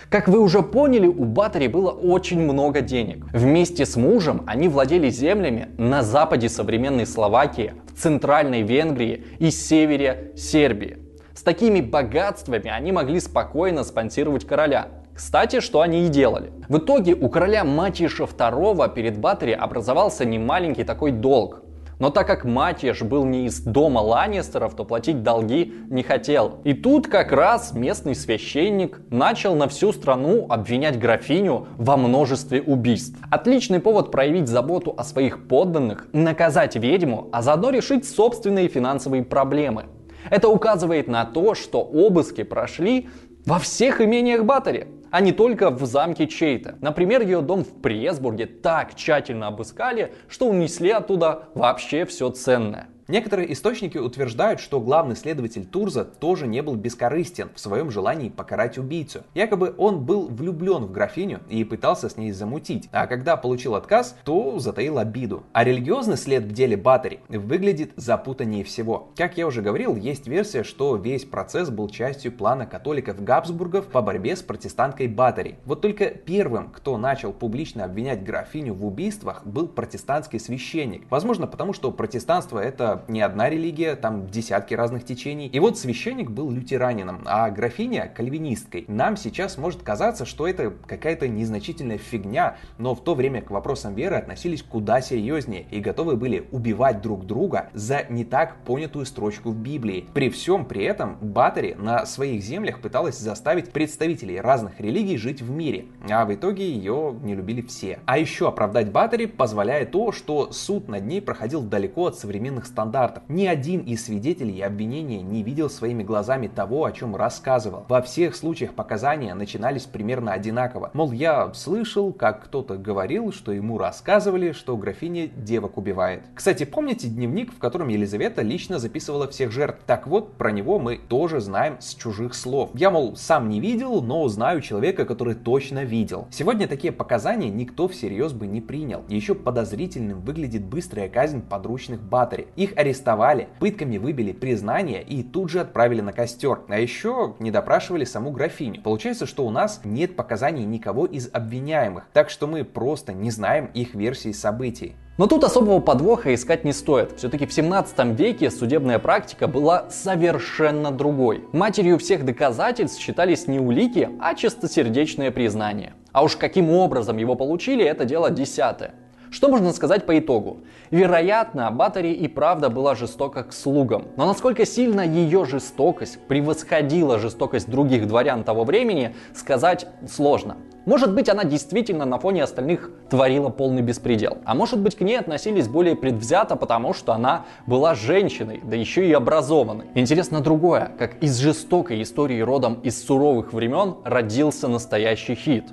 Как 0.08 0.26
вы 0.26 0.40
уже 0.40 0.62
поняли, 0.62 1.06
у 1.06 1.24
Батори 1.24 1.68
было 1.68 1.90
очень 1.90 2.40
много 2.40 2.80
денег. 2.80 3.26
Вместе 3.32 3.86
с 3.86 3.94
мужем 3.94 4.42
они 4.48 4.68
владели 4.68 5.08
землями 5.08 5.68
на 5.78 6.02
западе 6.02 6.48
современной 6.48 7.06
Словакии, 7.06 7.74
в 7.94 8.00
центральной 8.00 8.62
Венгрии 8.62 9.24
и 9.38 9.52
севере 9.52 10.32
Сербии. 10.36 10.98
С 11.32 11.42
такими 11.42 11.80
богатствами 11.80 12.68
они 12.68 12.90
могли 12.90 13.20
спокойно 13.20 13.84
спонсировать 13.84 14.44
короля. 14.44 14.88
Кстати, 15.20 15.60
что 15.60 15.82
они 15.82 16.06
и 16.06 16.08
делали. 16.08 16.50
В 16.70 16.78
итоге 16.78 17.14
у 17.14 17.28
короля 17.28 17.62
Матиша 17.62 18.22
II 18.22 18.94
перед 18.94 19.18
Батори 19.18 19.52
образовался 19.52 20.24
немаленький 20.24 20.82
такой 20.82 21.12
долг. 21.12 21.62
Но 21.98 22.08
так 22.08 22.26
как 22.26 22.46
Матьеш 22.46 23.02
был 23.02 23.26
не 23.26 23.44
из 23.44 23.60
дома 23.60 23.98
Ланнистеров, 23.98 24.74
то 24.74 24.86
платить 24.86 25.22
долги 25.22 25.74
не 25.90 26.02
хотел. 26.02 26.60
И 26.64 26.72
тут 26.72 27.06
как 27.06 27.32
раз 27.32 27.74
местный 27.74 28.14
священник 28.14 29.02
начал 29.10 29.54
на 29.54 29.68
всю 29.68 29.92
страну 29.92 30.46
обвинять 30.48 30.98
графиню 30.98 31.66
во 31.76 31.98
множестве 31.98 32.62
убийств. 32.62 33.18
Отличный 33.30 33.78
повод 33.78 34.10
проявить 34.10 34.48
заботу 34.48 34.94
о 34.96 35.04
своих 35.04 35.46
подданных, 35.48 36.06
наказать 36.14 36.76
ведьму, 36.76 37.28
а 37.30 37.42
заодно 37.42 37.68
решить 37.68 38.08
собственные 38.08 38.68
финансовые 38.68 39.22
проблемы. 39.22 39.84
Это 40.30 40.48
указывает 40.48 41.08
на 41.08 41.26
то, 41.26 41.54
что 41.54 41.82
обыски 41.82 42.42
прошли 42.42 43.10
во 43.44 43.58
всех 43.58 44.00
имениях 44.00 44.44
Батори 44.44 44.88
а 45.10 45.20
не 45.20 45.32
только 45.32 45.70
в 45.70 45.84
замке 45.84 46.26
Чейта. 46.26 46.76
Например, 46.80 47.22
ее 47.22 47.40
дом 47.40 47.64
в 47.64 47.80
Пресбурге 47.80 48.46
так 48.46 48.94
тщательно 48.94 49.48
обыскали, 49.48 50.14
что 50.28 50.46
унесли 50.46 50.90
оттуда 50.90 51.48
вообще 51.54 52.04
все 52.04 52.30
ценное. 52.30 52.88
Некоторые 53.10 53.52
источники 53.52 53.98
утверждают, 53.98 54.60
что 54.60 54.80
главный 54.80 55.16
следователь 55.16 55.66
Турза 55.66 56.04
тоже 56.04 56.46
не 56.46 56.62
был 56.62 56.76
бескорыстен 56.76 57.50
в 57.52 57.58
своем 57.58 57.90
желании 57.90 58.28
покарать 58.28 58.78
убийцу. 58.78 59.24
Якобы 59.34 59.74
он 59.78 60.04
был 60.04 60.28
влюблен 60.28 60.84
в 60.84 60.92
графиню 60.92 61.40
и 61.48 61.64
пытался 61.64 62.08
с 62.08 62.16
ней 62.16 62.30
замутить, 62.30 62.88
а 62.92 63.08
когда 63.08 63.36
получил 63.36 63.74
отказ, 63.74 64.16
то 64.24 64.60
затаил 64.60 64.96
обиду. 64.98 65.42
А 65.52 65.64
религиозный 65.64 66.16
след 66.16 66.44
в 66.44 66.52
деле 66.52 66.76
Баттери 66.76 67.18
выглядит 67.28 67.90
запутаннее 67.96 68.62
всего. 68.62 69.10
Как 69.16 69.36
я 69.36 69.48
уже 69.48 69.60
говорил, 69.60 69.96
есть 69.96 70.28
версия, 70.28 70.62
что 70.62 70.94
весь 70.94 71.24
процесс 71.24 71.68
был 71.68 71.88
частью 71.88 72.30
плана 72.30 72.64
католиков 72.64 73.24
Габсбургов 73.24 73.88
по 73.88 74.02
борьбе 74.02 74.36
с 74.36 74.42
протестанткой 74.42 75.08
Баттери. 75.08 75.56
Вот 75.64 75.80
только 75.80 76.10
первым, 76.10 76.70
кто 76.70 76.96
начал 76.96 77.32
публично 77.32 77.84
обвинять 77.84 78.22
графиню 78.22 78.72
в 78.72 78.86
убийствах, 78.86 79.44
был 79.44 79.66
протестантский 79.66 80.38
священник. 80.38 81.10
Возможно, 81.10 81.48
потому 81.48 81.72
что 81.72 81.90
протестанство 81.90 82.60
это 82.60 82.99
не 83.08 83.20
одна 83.20 83.48
религия, 83.50 83.96
там 83.96 84.26
десятки 84.28 84.74
разных 84.74 85.04
течений. 85.04 85.48
И 85.48 85.58
вот 85.58 85.78
священник 85.78 86.30
был 86.30 86.50
лютеранином, 86.50 87.22
а 87.24 87.50
графиня 87.50 88.10
кальвинисткой. 88.14 88.84
Нам 88.88 89.16
сейчас 89.16 89.58
может 89.58 89.82
казаться, 89.82 90.24
что 90.24 90.46
это 90.46 90.72
какая-то 90.86 91.28
незначительная 91.28 91.98
фигня, 91.98 92.56
но 92.78 92.94
в 92.94 93.02
то 93.02 93.14
время 93.14 93.42
к 93.42 93.50
вопросам 93.50 93.94
веры 93.94 94.16
относились 94.16 94.62
куда 94.62 95.00
серьезнее 95.00 95.66
и 95.70 95.80
готовы 95.80 96.16
были 96.16 96.46
убивать 96.50 97.00
друг 97.02 97.26
друга 97.26 97.70
за 97.72 98.04
не 98.08 98.24
так 98.24 98.56
понятую 98.64 99.06
строчку 99.06 99.50
в 99.50 99.56
Библии. 99.56 100.06
При 100.14 100.30
всем 100.30 100.64
при 100.64 100.84
этом 100.84 101.16
Батори 101.20 101.74
на 101.78 102.06
своих 102.06 102.42
землях 102.42 102.80
пыталась 102.80 103.18
заставить 103.18 103.72
представителей 103.72 104.40
разных 104.40 104.80
религий 104.80 105.16
жить 105.16 105.42
в 105.42 105.50
мире, 105.50 105.86
а 106.08 106.24
в 106.24 106.34
итоге 106.34 106.70
ее 106.70 107.16
не 107.22 107.34
любили 107.34 107.62
все. 107.62 108.00
А 108.06 108.18
еще 108.18 108.48
оправдать 108.48 108.90
Батори 108.90 109.26
позволяет 109.26 109.90
то, 109.90 110.12
что 110.12 110.52
суд 110.52 110.88
над 110.88 111.04
ней 111.04 111.20
проходил 111.20 111.62
далеко 111.62 112.06
от 112.06 112.18
современных 112.18 112.66
стандартов 112.66 112.89
стандартов. 112.90 113.22
Ни 113.28 113.46
один 113.46 113.80
из 113.80 114.04
свидетелей 114.04 114.60
обвинения 114.62 115.22
не 115.22 115.42
видел 115.42 115.70
своими 115.70 116.02
глазами 116.02 116.48
того, 116.48 116.84
о 116.84 116.92
чем 116.92 117.14
рассказывал. 117.14 117.84
Во 117.88 118.02
всех 118.02 118.34
случаях 118.34 118.74
показания 118.74 119.34
начинались 119.34 119.84
примерно 119.84 120.32
одинаково. 120.32 120.90
Мол, 120.92 121.12
я 121.12 121.52
слышал, 121.54 122.12
как 122.12 122.44
кто-то 122.44 122.76
говорил, 122.76 123.32
что 123.32 123.52
ему 123.52 123.78
рассказывали, 123.78 124.52
что 124.52 124.76
графиня 124.76 125.28
девок 125.28 125.78
убивает. 125.78 126.22
Кстати, 126.34 126.64
помните 126.64 127.08
дневник, 127.08 127.52
в 127.52 127.58
котором 127.58 127.88
Елизавета 127.88 128.42
лично 128.42 128.78
записывала 128.78 129.28
всех 129.28 129.52
жертв? 129.52 129.80
Так 129.86 130.06
вот, 130.06 130.34
про 130.34 130.50
него 130.50 130.78
мы 130.78 130.96
тоже 130.96 131.40
знаем 131.40 131.76
с 131.80 131.94
чужих 131.94 132.34
слов. 132.34 132.70
Я, 132.74 132.90
мол, 132.90 133.14
сам 133.16 133.48
не 133.48 133.60
видел, 133.60 134.02
но 134.02 134.26
знаю 134.28 134.60
человека, 134.60 135.04
который 135.04 135.34
точно 135.34 135.84
видел. 135.84 136.26
Сегодня 136.30 136.66
такие 136.66 136.92
показания 136.92 137.50
никто 137.50 137.86
всерьез 137.86 138.32
бы 138.32 138.46
не 138.46 138.60
принял. 138.60 139.04
Еще 139.08 139.34
подозрительным 139.34 140.20
выглядит 140.20 140.64
быстрая 140.64 141.08
казнь 141.08 141.42
подручных 141.42 142.02
Батари. 142.02 142.48
Их 142.56 142.69
арестовали, 142.76 143.48
пытками 143.58 143.98
выбили 143.98 144.32
признание 144.32 145.02
и 145.02 145.22
тут 145.22 145.50
же 145.50 145.60
отправили 145.60 146.00
на 146.00 146.12
костер. 146.12 146.60
А 146.68 146.78
еще 146.78 147.34
не 147.38 147.50
допрашивали 147.50 148.04
саму 148.04 148.30
графиню. 148.30 148.80
Получается, 148.82 149.26
что 149.26 149.46
у 149.46 149.50
нас 149.50 149.80
нет 149.84 150.16
показаний 150.16 150.64
никого 150.64 151.06
из 151.06 151.30
обвиняемых, 151.32 152.06
так 152.12 152.30
что 152.30 152.46
мы 152.46 152.64
просто 152.64 153.12
не 153.12 153.30
знаем 153.30 153.70
их 153.74 153.94
версии 153.94 154.32
событий. 154.32 154.96
Но 155.20 155.26
тут 155.26 155.44
особого 155.44 155.80
подвоха 155.80 156.32
искать 156.32 156.64
не 156.64 156.72
стоит. 156.72 157.18
Все-таки 157.18 157.44
в 157.44 157.52
17 157.52 158.18
веке 158.18 158.50
судебная 158.50 158.98
практика 158.98 159.48
была 159.48 159.90
совершенно 159.90 160.90
другой. 160.90 161.44
Матерью 161.52 161.98
всех 161.98 162.24
доказательств 162.24 162.98
считались 162.98 163.46
не 163.46 163.60
улики, 163.60 164.08
а 164.18 164.34
чистосердечное 164.34 165.30
признание. 165.30 165.92
А 166.12 166.24
уж 166.24 166.36
каким 166.36 166.70
образом 166.70 167.18
его 167.18 167.34
получили, 167.34 167.84
это 167.84 168.06
дело 168.06 168.30
десятое. 168.30 168.94
Что 169.30 169.48
можно 169.48 169.72
сказать 169.72 170.06
по 170.06 170.18
итогу? 170.18 170.58
Вероятно, 170.90 171.70
Батари 171.70 172.12
и 172.12 172.26
правда 172.26 172.68
была 172.68 172.96
жестока 172.96 173.44
к 173.44 173.52
слугам. 173.52 174.08
Но 174.16 174.26
насколько 174.26 174.66
сильно 174.66 175.02
ее 175.02 175.44
жестокость 175.44 176.18
превосходила 176.26 177.18
жестокость 177.20 177.70
других 177.70 178.08
дворян 178.08 178.42
того 178.42 178.64
времени, 178.64 179.14
сказать 179.32 179.86
сложно. 180.08 180.56
Может 180.84 181.14
быть, 181.14 181.28
она 181.28 181.44
действительно 181.44 182.04
на 182.06 182.18
фоне 182.18 182.42
остальных 182.42 182.90
творила 183.08 183.50
полный 183.50 183.82
беспредел. 183.82 184.38
А 184.44 184.56
может 184.56 184.80
быть, 184.80 184.96
к 184.96 185.02
ней 185.02 185.16
относились 185.16 185.68
более 185.68 185.94
предвзято, 185.94 186.56
потому 186.56 186.92
что 186.92 187.12
она 187.12 187.44
была 187.66 187.94
женщиной, 187.94 188.60
да 188.64 188.74
еще 188.74 189.06
и 189.06 189.12
образованной. 189.12 189.86
Интересно 189.94 190.40
другое, 190.40 190.90
как 190.98 191.22
из 191.22 191.36
жестокой 191.38 192.02
истории 192.02 192.40
родом 192.40 192.80
из 192.82 193.00
суровых 193.04 193.52
времен 193.52 193.96
родился 194.04 194.66
настоящий 194.66 195.36
хит. 195.36 195.66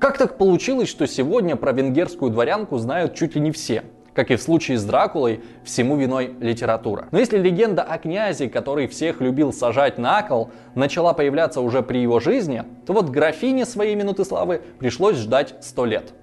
Как 0.00 0.16
так 0.16 0.38
получилось, 0.38 0.88
что 0.88 1.06
сегодня 1.06 1.56
про 1.56 1.72
венгерскую 1.72 2.32
дворянку 2.32 2.78
знают 2.78 3.14
чуть 3.14 3.34
ли 3.34 3.40
не 3.42 3.52
все? 3.52 3.84
Как 4.14 4.30
и 4.30 4.36
в 4.36 4.40
случае 4.40 4.78
с 4.78 4.84
Дракулой, 4.84 5.42
всему 5.62 5.94
виной 5.98 6.34
литература. 6.40 7.08
Но 7.10 7.18
если 7.18 7.36
легенда 7.36 7.82
о 7.82 7.98
князе, 7.98 8.48
который 8.48 8.88
всех 8.88 9.20
любил 9.20 9.52
сажать 9.52 9.98
на 9.98 10.22
кол, 10.22 10.52
начала 10.74 11.12
появляться 11.12 11.60
уже 11.60 11.82
при 11.82 11.98
его 11.98 12.18
жизни, 12.18 12.64
то 12.86 12.94
вот 12.94 13.10
графине 13.10 13.66
своей 13.66 13.94
минуты 13.94 14.24
славы 14.24 14.62
пришлось 14.78 15.16
ждать 15.16 15.56
сто 15.60 15.84
лет. 15.84 16.14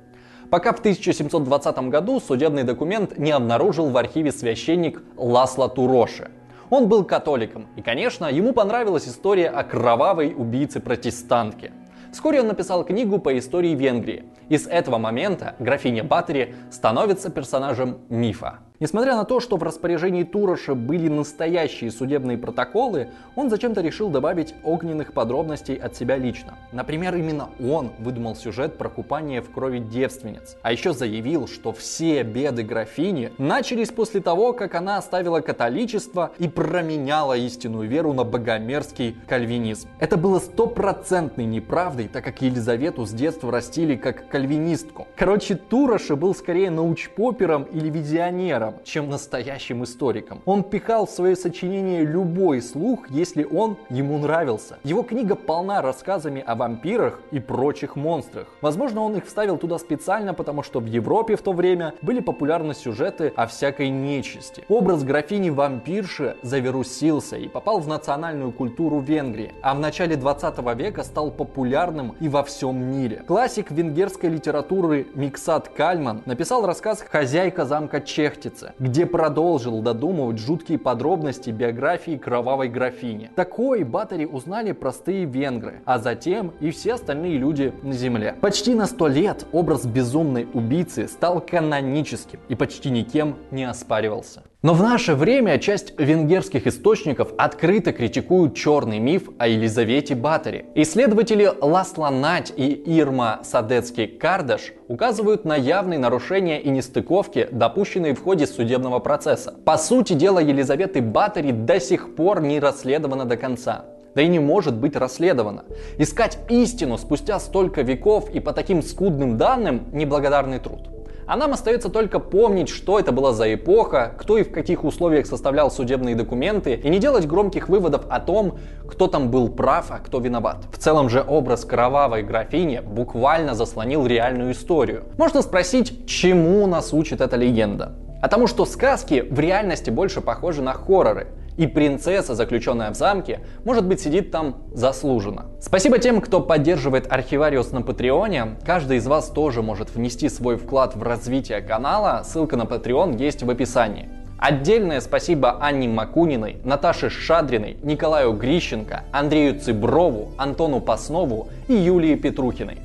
Пока 0.49 0.73
в 0.73 0.79
1720 0.79 1.77
году 1.89 2.19
судебный 2.19 2.63
документ 2.63 3.19
не 3.19 3.29
обнаружил 3.29 3.91
в 3.91 3.97
архиве 3.97 4.31
священник 4.31 5.03
Ласло 5.17 5.69
Туроши. 5.69 6.31
Он 6.71 6.87
был 6.87 7.03
католиком, 7.03 7.67
и, 7.75 7.83
конечно, 7.83 8.25
ему 8.25 8.53
понравилась 8.53 9.07
история 9.07 9.49
о 9.49 9.63
кровавой 9.63 10.33
убийце-протестантке– 10.35 11.73
Вскоре 12.17 12.41
он 12.41 12.47
написал 12.47 12.83
книгу 12.83 13.19
по 13.19 13.37
истории 13.37 13.75
Венгрии. 13.75 14.23
И 14.49 14.57
с 14.57 14.65
этого 14.65 14.97
момента 14.97 15.55
графиня 15.59 16.03
Баттери 16.03 16.55
становится 16.71 17.29
персонажем 17.29 17.99
мифа. 18.09 18.57
Несмотря 18.79 19.15
на 19.15 19.25
то, 19.25 19.39
что 19.39 19.57
в 19.57 19.63
распоряжении 19.63 20.21
Туроша 20.23 20.75
были 20.75 21.07
настоящие 21.07 21.89
судебные 21.89 22.37
протоколы, 22.37 23.09
он 23.35 23.49
зачем-то 23.49 23.81
решил 23.81 24.09
добавить 24.09 24.53
огненных 24.63 25.13
подробностей 25.13 25.73
от 25.73 25.95
себя 25.95 26.15
лично. 26.17 26.59
Например, 26.71 27.15
именно 27.15 27.49
он 27.59 27.89
выдумал 27.97 28.35
сюжет 28.35 28.77
про 28.77 28.89
купание 28.89 29.41
в 29.41 29.49
крови 29.49 29.79
девственниц. 29.79 30.57
А 30.61 30.71
еще 30.71 30.93
заявил, 30.93 31.47
что 31.47 31.71
все 31.73 32.21
беды 32.21 32.61
графини 32.61 33.31
начались 33.39 33.89
после 33.89 34.21
того, 34.21 34.53
как 34.53 34.75
она 34.75 34.97
оставила 34.97 35.39
католичество 35.39 36.33
и 36.37 36.47
променяла 36.47 37.35
истинную 37.35 37.89
веру 37.89 38.13
на 38.13 38.25
богомерзкий 38.25 39.17
кальвинизм. 39.27 39.89
Это 39.99 40.17
было 40.17 40.37
стопроцентной 40.37 41.45
неправдой, 41.45 42.09
так 42.09 42.23
как 42.23 42.43
Елизавету 42.43 43.07
с 43.07 43.11
детства 43.11 43.51
растили 43.51 43.95
как 43.95 44.27
кальвинистку. 44.27 45.07
Короче, 45.15 45.55
Туроша 45.55 46.15
был 46.15 46.35
скорее 46.35 46.69
научпопером 46.69 47.63
или 47.63 47.89
визионером, 47.89 48.66
автором, 48.67 48.83
чем 48.83 49.09
настоящим 49.09 49.83
историком. 49.83 50.41
Он 50.45 50.63
пихал 50.63 51.05
в 51.05 51.09
свое 51.09 51.35
сочинение 51.35 52.03
любой 52.03 52.61
слух, 52.61 53.09
если 53.09 53.43
он 53.43 53.77
ему 53.89 54.17
нравился. 54.17 54.77
Его 54.83 55.03
книга 55.03 55.35
полна 55.35 55.81
рассказами 55.81 56.43
о 56.45 56.55
вампирах 56.55 57.19
и 57.31 57.39
прочих 57.39 57.95
монстрах. 57.95 58.47
Возможно, 58.61 59.01
он 59.01 59.15
их 59.15 59.25
вставил 59.25 59.57
туда 59.57 59.77
специально, 59.77 60.33
потому 60.33 60.63
что 60.63 60.79
в 60.79 60.85
Европе 60.85 61.35
в 61.35 61.41
то 61.41 61.53
время 61.53 61.93
были 62.01 62.19
популярны 62.19 62.73
сюжеты 62.73 63.33
о 63.35 63.47
всякой 63.47 63.89
нечисти. 63.89 64.63
Образ 64.69 65.03
графини-вампирши 65.03 66.37
завирусился 66.41 67.37
и 67.37 67.47
попал 67.47 67.79
в 67.79 67.87
национальную 67.87 68.51
культуру 68.51 68.99
Венгрии, 68.99 69.53
а 69.61 69.73
в 69.75 69.79
начале 69.79 70.15
20 70.15 70.57
века 70.75 71.03
стал 71.03 71.31
популярным 71.31 72.15
и 72.19 72.29
во 72.29 72.43
всем 72.43 72.77
мире. 72.77 73.23
Классик 73.27 73.71
венгерской 73.71 74.29
литературы 74.29 75.07
Миксат 75.13 75.69
Кальман 75.69 76.21
написал 76.25 76.65
рассказ 76.65 77.01
«Хозяйка 77.01 77.65
замка 77.65 78.01
Чехтиц», 78.01 78.56
Богородице, 78.57 78.73
где 78.79 79.05
продолжил 79.05 79.81
додумывать 79.81 80.37
жуткие 80.37 80.77
подробности 80.77 81.49
биографии 81.49 82.17
кровавой 82.17 82.69
графини. 82.69 83.31
Такой 83.35 83.83
Батори 83.83 84.25
узнали 84.25 84.71
простые 84.71 85.25
венгры, 85.25 85.81
а 85.85 85.99
затем 85.99 86.53
и 86.59 86.71
все 86.71 86.93
остальные 86.93 87.37
люди 87.37 87.73
на 87.83 87.93
земле. 87.93 88.35
Почти 88.41 88.73
на 88.73 88.87
сто 88.87 89.07
лет 89.07 89.45
образ 89.51 89.85
безумной 89.85 90.47
убийцы 90.53 91.07
стал 91.07 91.41
каноническим 91.41 92.39
и 92.49 92.55
почти 92.55 92.89
никем 92.89 93.35
не 93.51 93.63
оспаривался. 93.63 94.43
Но 94.67 94.73
в 94.73 94.83
наше 94.83 95.15
время 95.15 95.59
часть 95.59 95.97
венгерских 95.97 96.67
источников 96.67 97.29
открыто 97.37 97.93
критикуют 97.93 98.53
черный 98.53 98.99
миф 98.99 99.29
о 99.37 99.47
Елизавете 99.47 100.13
Батори. 100.13 100.65
Исследователи 100.75 101.49
Ласло 101.61 102.09
Нать 102.09 102.51
и 102.53 102.73
Ирма 102.99 103.39
Садецкий-Кардаш 103.43 104.73
указывают 104.89 105.45
на 105.45 105.55
явные 105.55 105.99
нарушения 105.99 106.59
и 106.59 106.69
нестыковки, 106.69 107.47
допущенные 107.49 108.13
в 108.13 108.21
ходе 108.21 108.45
судебного 108.45 108.99
процесса. 108.99 109.55
По 109.63 109.77
сути 109.77 110.11
дела, 110.11 110.39
Елизаветы 110.39 111.01
Батори 111.01 111.53
до 111.53 111.79
сих 111.79 112.17
пор 112.17 112.41
не 112.41 112.59
расследована 112.59 113.23
до 113.23 113.37
конца 113.37 113.85
да 114.15 114.23
и 114.23 114.27
не 114.27 114.39
может 114.39 114.75
быть 114.75 114.95
расследована. 114.95 115.63
Искать 115.99 116.39
истину 116.49 116.97
спустя 116.97 117.39
столько 117.39 117.83
веков 117.83 118.31
и 118.31 118.39
по 118.39 118.51
таким 118.51 118.81
скудным 118.81 119.37
данным– 119.37 119.85
неблагодарный 119.93 120.57
труд. 120.57 120.96
А 121.27 121.35
нам 121.35 121.51
остается 121.51 121.89
только 121.89 122.19
помнить, 122.19 122.69
что 122.69 122.97
это 122.97 123.11
была 123.11 123.33
за 123.33 123.53
эпоха, 123.53 124.13
кто 124.17 124.37
и 124.37 124.43
в 124.43 124.51
каких 124.51 124.85
условиях 124.85 125.25
составлял 125.25 125.69
судебные 125.69 126.15
документы, 126.15 126.75
и 126.75 126.89
не 126.89 126.99
делать 126.99 127.27
громких 127.27 127.67
выводов 127.67 128.05
о 128.09 128.21
том, 128.21 128.59
кто 128.87 129.07
там 129.07 129.29
был 129.29 129.49
прав, 129.49 129.87
а 129.89 129.97
кто 129.97 130.19
виноват. 130.19 130.63
В 130.71 130.77
целом 130.77 131.09
же 131.09 131.21
образ 131.27 131.65
кровавой 131.65 132.23
графини 132.23 132.79
буквально 132.79 133.55
заслонил 133.55 134.05
реальную 134.05 134.53
историю. 134.53 135.03
Можно 135.17 135.41
спросить, 135.41 136.07
чему 136.07 136.65
нас 136.65 136.93
учит 136.93 137.19
эта 137.19 137.35
легенда? 137.35 137.91
А 138.21 138.29
тому, 138.29 138.47
что 138.47 138.65
сказки 138.65 139.25
в 139.29 139.37
реальности 139.37 139.89
больше 139.89 140.21
похожи 140.21 140.61
на 140.61 140.71
хорроры. 140.71 141.27
И 141.57 141.65
принцесса, 141.65 142.35
заключенная 142.35 142.91
в 142.91 142.95
замке, 142.95 143.41
может 143.65 143.85
быть 143.85 143.99
сидит 143.99 144.31
там 144.31 144.57
заслуженно. 144.73 145.47
Спасибо 145.59 145.97
тем, 145.97 146.21
кто 146.21 146.39
поддерживает 146.39 147.11
Архивариус 147.11 147.71
на 147.71 147.81
Патреоне. 147.81 148.57
Каждый 148.63 148.97
из 148.97 149.07
вас 149.07 149.29
тоже 149.29 149.63
может 149.63 149.93
внести 149.93 150.29
свой 150.29 150.57
вклад 150.57 150.95
в 150.95 151.01
развитие 151.01 151.61
канала. 151.61 152.21
Ссылка 152.23 152.57
на 152.57 152.63
Patreon 152.63 153.17
есть 153.17 153.41
в 153.41 153.49
описании. 153.49 154.09
Отдельное 154.37 155.01
спасибо 155.01 155.57
Анне 155.59 155.87
Макуниной, 155.87 156.57
Наташе 156.63 157.09
Шадриной, 157.09 157.77
Николаю 157.81 158.33
Грищенко, 158.33 159.05
Андрею 159.11 159.59
Цыброву, 159.59 160.29
Антону 160.37 160.79
Паснову 160.79 161.47
и 161.67 161.73
Юлии 161.73 162.13
Петрухиной. 162.13 162.77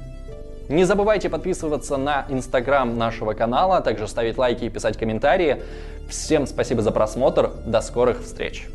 Не 0.69 0.85
забывайте 0.85 1.29
подписываться 1.29 1.97
на 1.97 2.27
инстаграм 2.29 2.97
нашего 2.97 3.35
канала, 3.35 3.79
а 3.79 3.81
также 3.81 4.07
ставить 4.09 4.39
лайки 4.39 4.65
и 4.65 4.71
писать 4.71 4.97
комментарии. 4.97 5.63
Всем 6.09 6.47
спасибо 6.47 6.83
за 6.83 6.93
просмотр, 6.93 7.51
до 7.67 7.81
скорых 7.81 8.23
встреч! 8.23 8.69